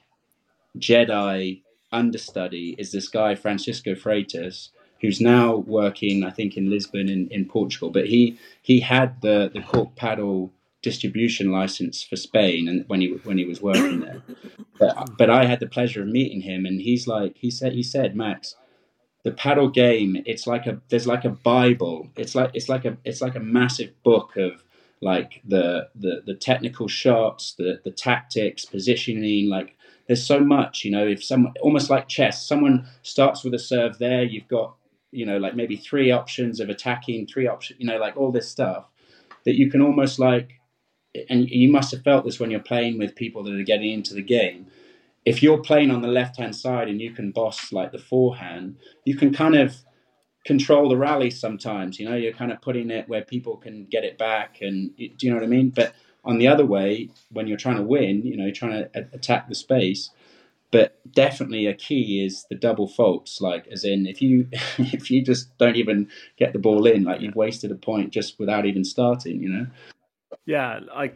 [0.78, 1.62] Jedi
[1.92, 4.70] understudy is this guy Francisco Freitas,
[5.00, 7.92] who's now working, I think, in Lisbon in, in Portugal.
[7.92, 10.50] But he he had the the cork padel
[10.84, 14.22] distribution license for Spain, and when he when he was working there.
[14.78, 17.82] But, but I had the pleasure of meeting him, and he's like he said he
[17.82, 18.56] said Max,
[19.24, 22.10] the paddle game it's like a there's like a Bible.
[22.16, 24.64] It's like it's like a it's like a massive book of
[25.02, 29.76] like the the the technical shots, the the tactics, positioning, like
[30.08, 34.00] there's so much, you know, if someone almost like chess, someone starts with a serve
[34.00, 34.76] there, you've got,
[35.12, 38.50] you know, like maybe three options of attacking, three options, you know, like all this
[38.50, 38.86] stuff
[39.46, 40.60] that you can almost like
[41.30, 44.14] and you must have felt this when you're playing with people that are getting into
[44.14, 44.68] the game.
[45.26, 48.78] If you're playing on the left hand side and you can boss like the forehand,
[49.06, 49.78] you can kind of
[50.46, 52.00] control the rally sometimes.
[52.00, 55.10] You know, you're kind of putting it where people can get it back, and do
[55.20, 55.70] you know what I mean?
[55.70, 55.94] But
[56.26, 59.50] on the other way, when you're trying to win, you know, you're trying to attack
[59.50, 60.10] the space.
[60.72, 63.40] But definitely a key is the double faults.
[63.40, 64.48] Like, as in, if you
[64.78, 68.40] if you just don't even get the ball in, like you've wasted a point just
[68.40, 69.42] without even starting.
[69.42, 69.68] You know.
[70.46, 71.12] Yeah, I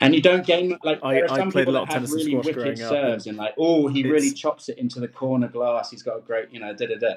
[0.00, 1.94] and you don't gain like I, there are some played a people lot of that
[1.94, 4.68] have tennis and really wicked growing up, serves and like oh he it's- really chops
[4.68, 7.14] it into the corner glass he's got a great you know da da da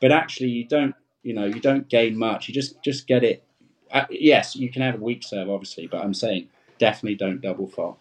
[0.00, 3.44] but actually you don't you know you don't gain much you just just get it
[3.90, 6.48] uh, yes you can have a weak serve obviously but I'm saying
[6.78, 7.98] definitely don't double fault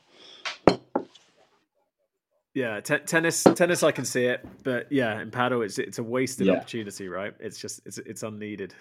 [2.53, 6.03] Yeah, te- tennis, tennis, I can see it, but yeah, in paddle, it's it's a
[6.03, 6.55] wasted Yeah.
[6.55, 7.33] opportunity, right?
[7.39, 8.73] It's just it's it's unneeded.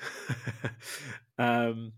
[1.39, 1.93] um,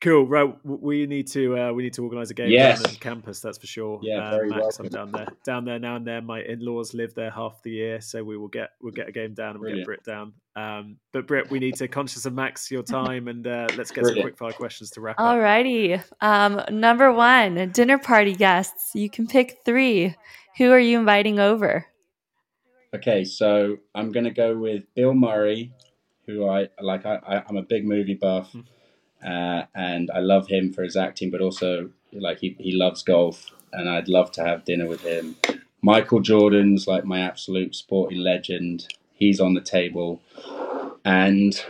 [0.00, 0.54] cool, right?
[0.64, 2.82] We need to uh, we need to organise a game Yes.
[2.82, 4.00] down on campus, that's for sure.
[4.02, 6.24] Yeah, uh, very Max, I'm down there, down there now and then.
[6.26, 9.34] My in-laws live there half the year, so we will get we'll get a game
[9.34, 10.04] down and we'll get Brilliant.
[10.04, 10.32] Brit down.
[10.56, 14.04] Um, but Brit, we need to conscious of Max your time, and uh, let's get
[14.04, 14.22] some Brilliant.
[14.22, 15.24] quick fire questions to wrap up.
[15.36, 16.02] Alrighty.
[16.20, 18.92] Um, number one, dinner party guests.
[18.94, 20.14] You can pick three.
[20.58, 21.86] Who are you inviting over?
[22.94, 25.74] okay so I'm gonna go with Bill Murray
[26.26, 28.50] who I like I, I I'm a big movie buff
[29.24, 33.46] uh, and I love him for his acting but also like he, he loves golf
[33.72, 35.36] and I'd love to have dinner with him.
[35.82, 38.88] Michael Jordan's like my absolute sporting legend.
[39.12, 40.20] He's on the table.
[41.04, 41.60] And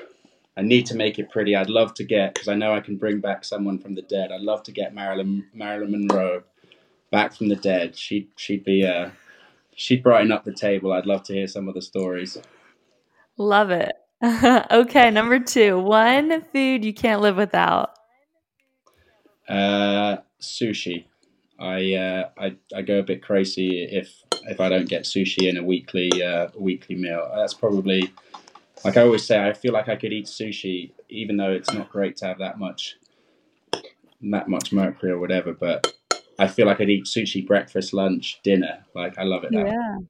[0.56, 1.54] I need to make it pretty.
[1.54, 4.32] I'd love to get because I know I can bring back someone from the dead.
[4.32, 6.42] I'd love to get Marilyn Marilyn Monroe
[7.10, 7.96] back from the dead.
[7.96, 9.10] She'd she'd be uh
[9.74, 10.92] she'd brighten up the table.
[10.92, 12.38] I'd love to hear some of the stories.
[13.36, 13.94] Love it.
[14.70, 17.90] okay, number two, one food you can't live without.
[19.48, 21.04] Uh, sushi.
[21.60, 25.56] I, uh, I I go a bit crazy if if I don't get sushi in
[25.56, 27.30] a weekly uh, weekly meal.
[27.34, 28.12] That's probably
[28.84, 29.44] like I always say.
[29.44, 32.58] I feel like I could eat sushi even though it's not great to have that
[32.58, 32.96] much
[34.22, 35.52] that much mercury or whatever.
[35.52, 35.92] But
[36.38, 38.84] I feel like I'd eat sushi breakfast, lunch, dinner.
[38.94, 39.52] Like I love it.
[39.52, 40.08] That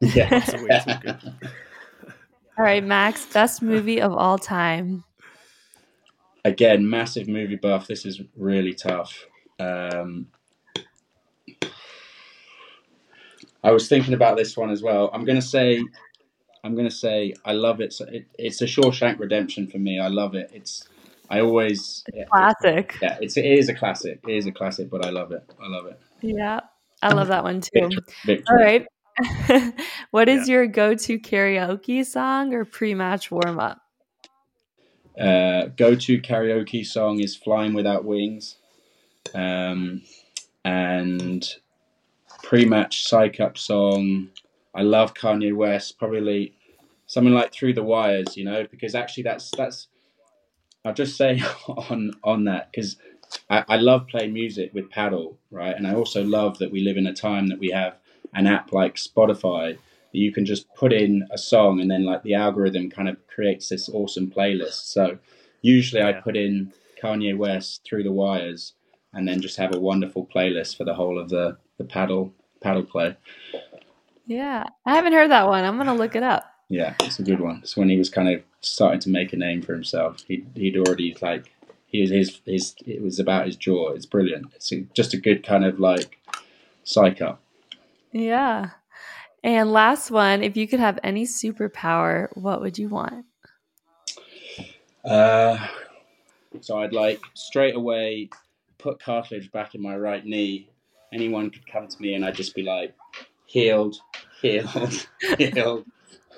[0.00, 0.40] Yeah.
[0.68, 1.16] yeah.
[2.60, 5.02] It's all right, Max, best movie of all time.
[6.44, 7.86] Again, massive movie buff.
[7.86, 9.26] This is really tough.
[9.58, 10.26] Um,
[13.64, 15.08] I was thinking about this one as well.
[15.14, 15.82] I'm gonna say,
[16.62, 17.94] I'm gonna say, I love it.
[17.94, 19.98] So it it's a Shawshank Redemption for me.
[19.98, 20.50] I love it.
[20.52, 20.86] It's,
[21.30, 22.94] I always, yeah, Classic.
[23.00, 24.20] yeah, it's it is a classic.
[24.28, 25.50] It is a classic, but I love it.
[25.58, 25.98] I love it.
[26.20, 26.60] Yeah.
[27.02, 27.70] I love that one too.
[27.72, 28.44] Victory, victory.
[28.50, 28.86] All right.
[30.10, 33.80] what is your go to karaoke song or pre match warm up?
[35.18, 38.56] Uh, go-to karaoke song is "Flying Without Wings,"
[39.34, 40.02] um,
[40.64, 41.56] and
[42.42, 44.28] pre-match psych up song.
[44.74, 45.98] I love Kanye West.
[45.98, 46.54] Probably
[47.06, 49.88] something like "Through the Wires," you know, because actually that's that's.
[50.84, 52.96] I'll just say on on that because
[53.50, 55.76] I, I love playing music with paddle, right?
[55.76, 57.96] And I also love that we live in a time that we have
[58.34, 62.22] an app like Spotify that you can just put in a song and then like
[62.22, 64.92] the algorithm kind of creates this awesome playlist.
[64.92, 65.18] So
[65.62, 66.72] Usually, I put in
[67.02, 68.74] Kanye West through the wires,
[69.12, 72.84] and then just have a wonderful playlist for the whole of the the paddle paddle
[72.84, 73.16] play.
[74.26, 74.64] Yeah.
[74.86, 75.64] I haven't heard that one.
[75.64, 76.44] I'm going to look it up.
[76.68, 77.60] Yeah, it's a good one.
[77.62, 80.22] It's when he was kind of starting to make a name for himself.
[80.26, 81.50] He he'd already like
[81.86, 83.90] he was his his it was about his jaw.
[83.90, 84.52] It's brilliant.
[84.54, 86.18] It's a, just a good kind of like
[86.84, 87.42] psych up.
[88.12, 88.70] Yeah.
[89.42, 93.24] And last one, if you could have any superpower, what would you want?
[95.04, 95.56] Uh,
[96.60, 98.28] so I'd like straight away
[98.78, 100.68] put cartilage back in my right knee.
[101.12, 102.94] Anyone could come to me and I'd just be like,
[103.46, 103.96] healed,
[104.40, 105.06] healed,
[105.38, 105.84] healed.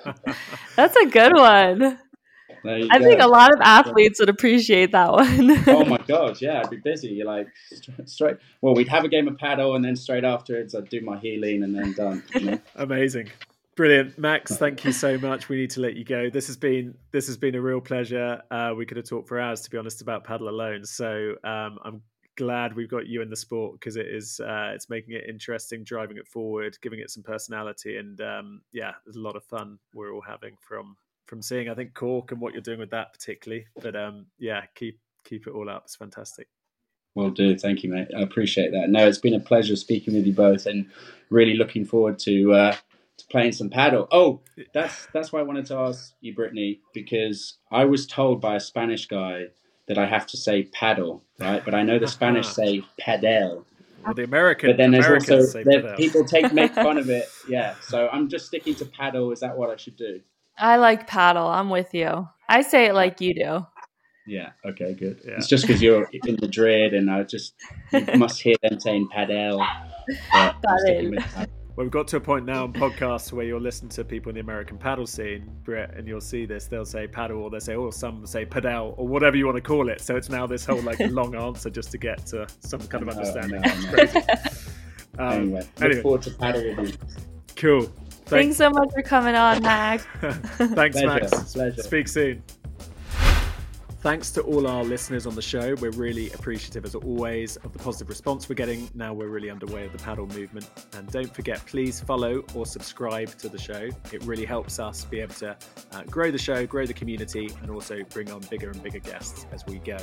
[0.75, 1.99] That's a good one.
[2.65, 5.51] I think a lot of athletes would appreciate that one.
[5.67, 7.09] oh my god, yeah, I'd be busy.
[7.09, 8.37] You're like straight, straight.
[8.61, 11.63] Well, we'd have a game of paddle, and then straight afterwards, I'd do my healing,
[11.63, 12.23] and then done.
[12.33, 12.59] You know?
[12.75, 13.29] Amazing.
[13.75, 14.55] Brilliant, Max.
[14.55, 15.49] Thank you so much.
[15.49, 16.29] We need to let you go.
[16.29, 18.41] This has been this has been a real pleasure.
[18.51, 20.85] Uh, we could have talked for hours, to be honest, about paddle alone.
[20.85, 22.01] So um, I'm
[22.35, 25.83] glad we've got you in the sport because it is uh, it's making it interesting,
[25.83, 29.79] driving it forward, giving it some personality, and um, yeah, there's a lot of fun
[29.93, 30.95] we're all having from
[31.33, 31.67] from seeing.
[31.67, 33.65] I think Cork and what you're doing with that particularly.
[33.81, 35.83] But um, yeah, keep keep it all up.
[35.85, 36.47] It's fantastic.
[37.15, 37.57] Will do.
[37.57, 38.09] Thank you, mate.
[38.15, 38.89] I appreciate that.
[38.89, 40.85] No, it's been a pleasure speaking with you both, and
[41.31, 42.75] really looking forward to uh,
[43.17, 44.07] to playing some paddle.
[44.11, 44.41] Oh,
[44.75, 48.59] that's that's why I wanted to ask you, Brittany, because I was told by a
[48.59, 49.45] Spanish guy
[49.87, 51.65] that I have to say paddle, right?
[51.65, 53.65] But I know the Spanish say padel.
[54.05, 57.27] Well, the American, But then there's Americans also people take make fun of it.
[57.47, 59.31] Yeah, so I'm just sticking to paddle.
[59.31, 60.21] Is that what I should do?
[60.57, 61.47] I like paddle.
[61.47, 62.27] I'm with you.
[62.49, 63.65] I say it like you do.
[64.25, 64.51] Yeah.
[64.65, 64.93] Okay.
[64.93, 65.19] Good.
[65.25, 65.33] Yeah.
[65.37, 67.55] It's just because you're in Madrid, and I just
[67.91, 69.57] you must hear them saying padel.
[70.31, 71.11] But I'm That sticking is.
[71.11, 71.53] with paddle.
[71.75, 74.35] Well, we've got to a point now on podcasts where you'll listen to people in
[74.35, 76.67] the American paddle scene, Brett, and you'll see this.
[76.67, 79.61] They'll say paddle, or they'll say, or some say padel, or whatever you want to
[79.61, 79.99] call it.
[79.99, 83.09] So it's now this whole like long answer just to get to some kind of
[83.09, 83.61] I know, I understanding.
[83.61, 83.91] know, I It's know.
[83.91, 84.19] crazy.
[85.17, 86.01] Um, anyway, look anyway.
[86.01, 86.97] forward to paddle with you.
[87.55, 87.91] cool.
[88.25, 90.05] Thanks so much for coming on, Max.
[90.21, 91.53] Thanks, Pleasure, Max.
[91.53, 91.81] pleasure.
[91.83, 92.43] Speak soon.
[94.03, 95.75] Thanks to all our listeners on the show.
[95.75, 98.89] We're really appreciative, as always, of the positive response we're getting.
[98.93, 100.69] Now we're really underway with the Padel Movement.
[100.97, 103.87] And don't forget, please follow or subscribe to the show.
[104.11, 105.55] It really helps us be able to
[105.93, 109.45] uh, grow the show, grow the community, and also bring on bigger and bigger guests
[109.53, 109.97] as we go.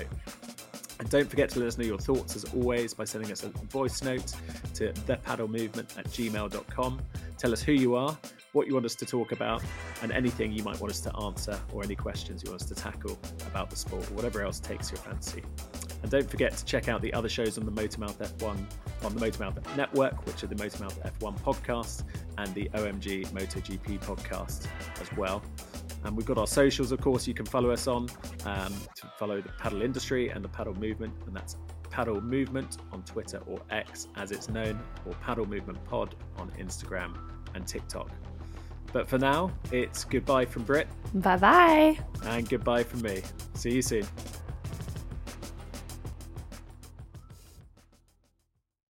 [1.01, 3.49] And don't forget to let us know your thoughts as always by sending us a
[3.49, 4.35] voice note
[4.75, 7.01] to thepadelmovement at gmail.com.
[7.39, 8.19] Tell us who you are,
[8.53, 9.63] what you want us to talk about,
[10.03, 12.75] and anything you might want us to answer or any questions you want us to
[12.75, 15.43] tackle about the sport or whatever else takes your fancy.
[16.03, 18.59] And don't forget to check out the other shows on the Motormouth F1
[19.03, 22.05] on the Motormouth Network, which are the Motormouth F1 podcast
[22.37, 24.67] and the OMG MotoGP podcast
[25.01, 25.43] as well.
[26.05, 28.09] And we've got our socials, of course, you can follow us on
[28.47, 31.57] um, to follow the paddle industry and the Padel Movement, and that's
[31.91, 37.17] Padel Movement on Twitter or X as it's known, or Padel Movement Pod on Instagram
[37.55, 38.11] and TikTok.
[38.93, 41.99] But for now, it's goodbye from Brit Bye bye.
[42.25, 43.23] and goodbye from me.
[43.55, 44.07] See you soon.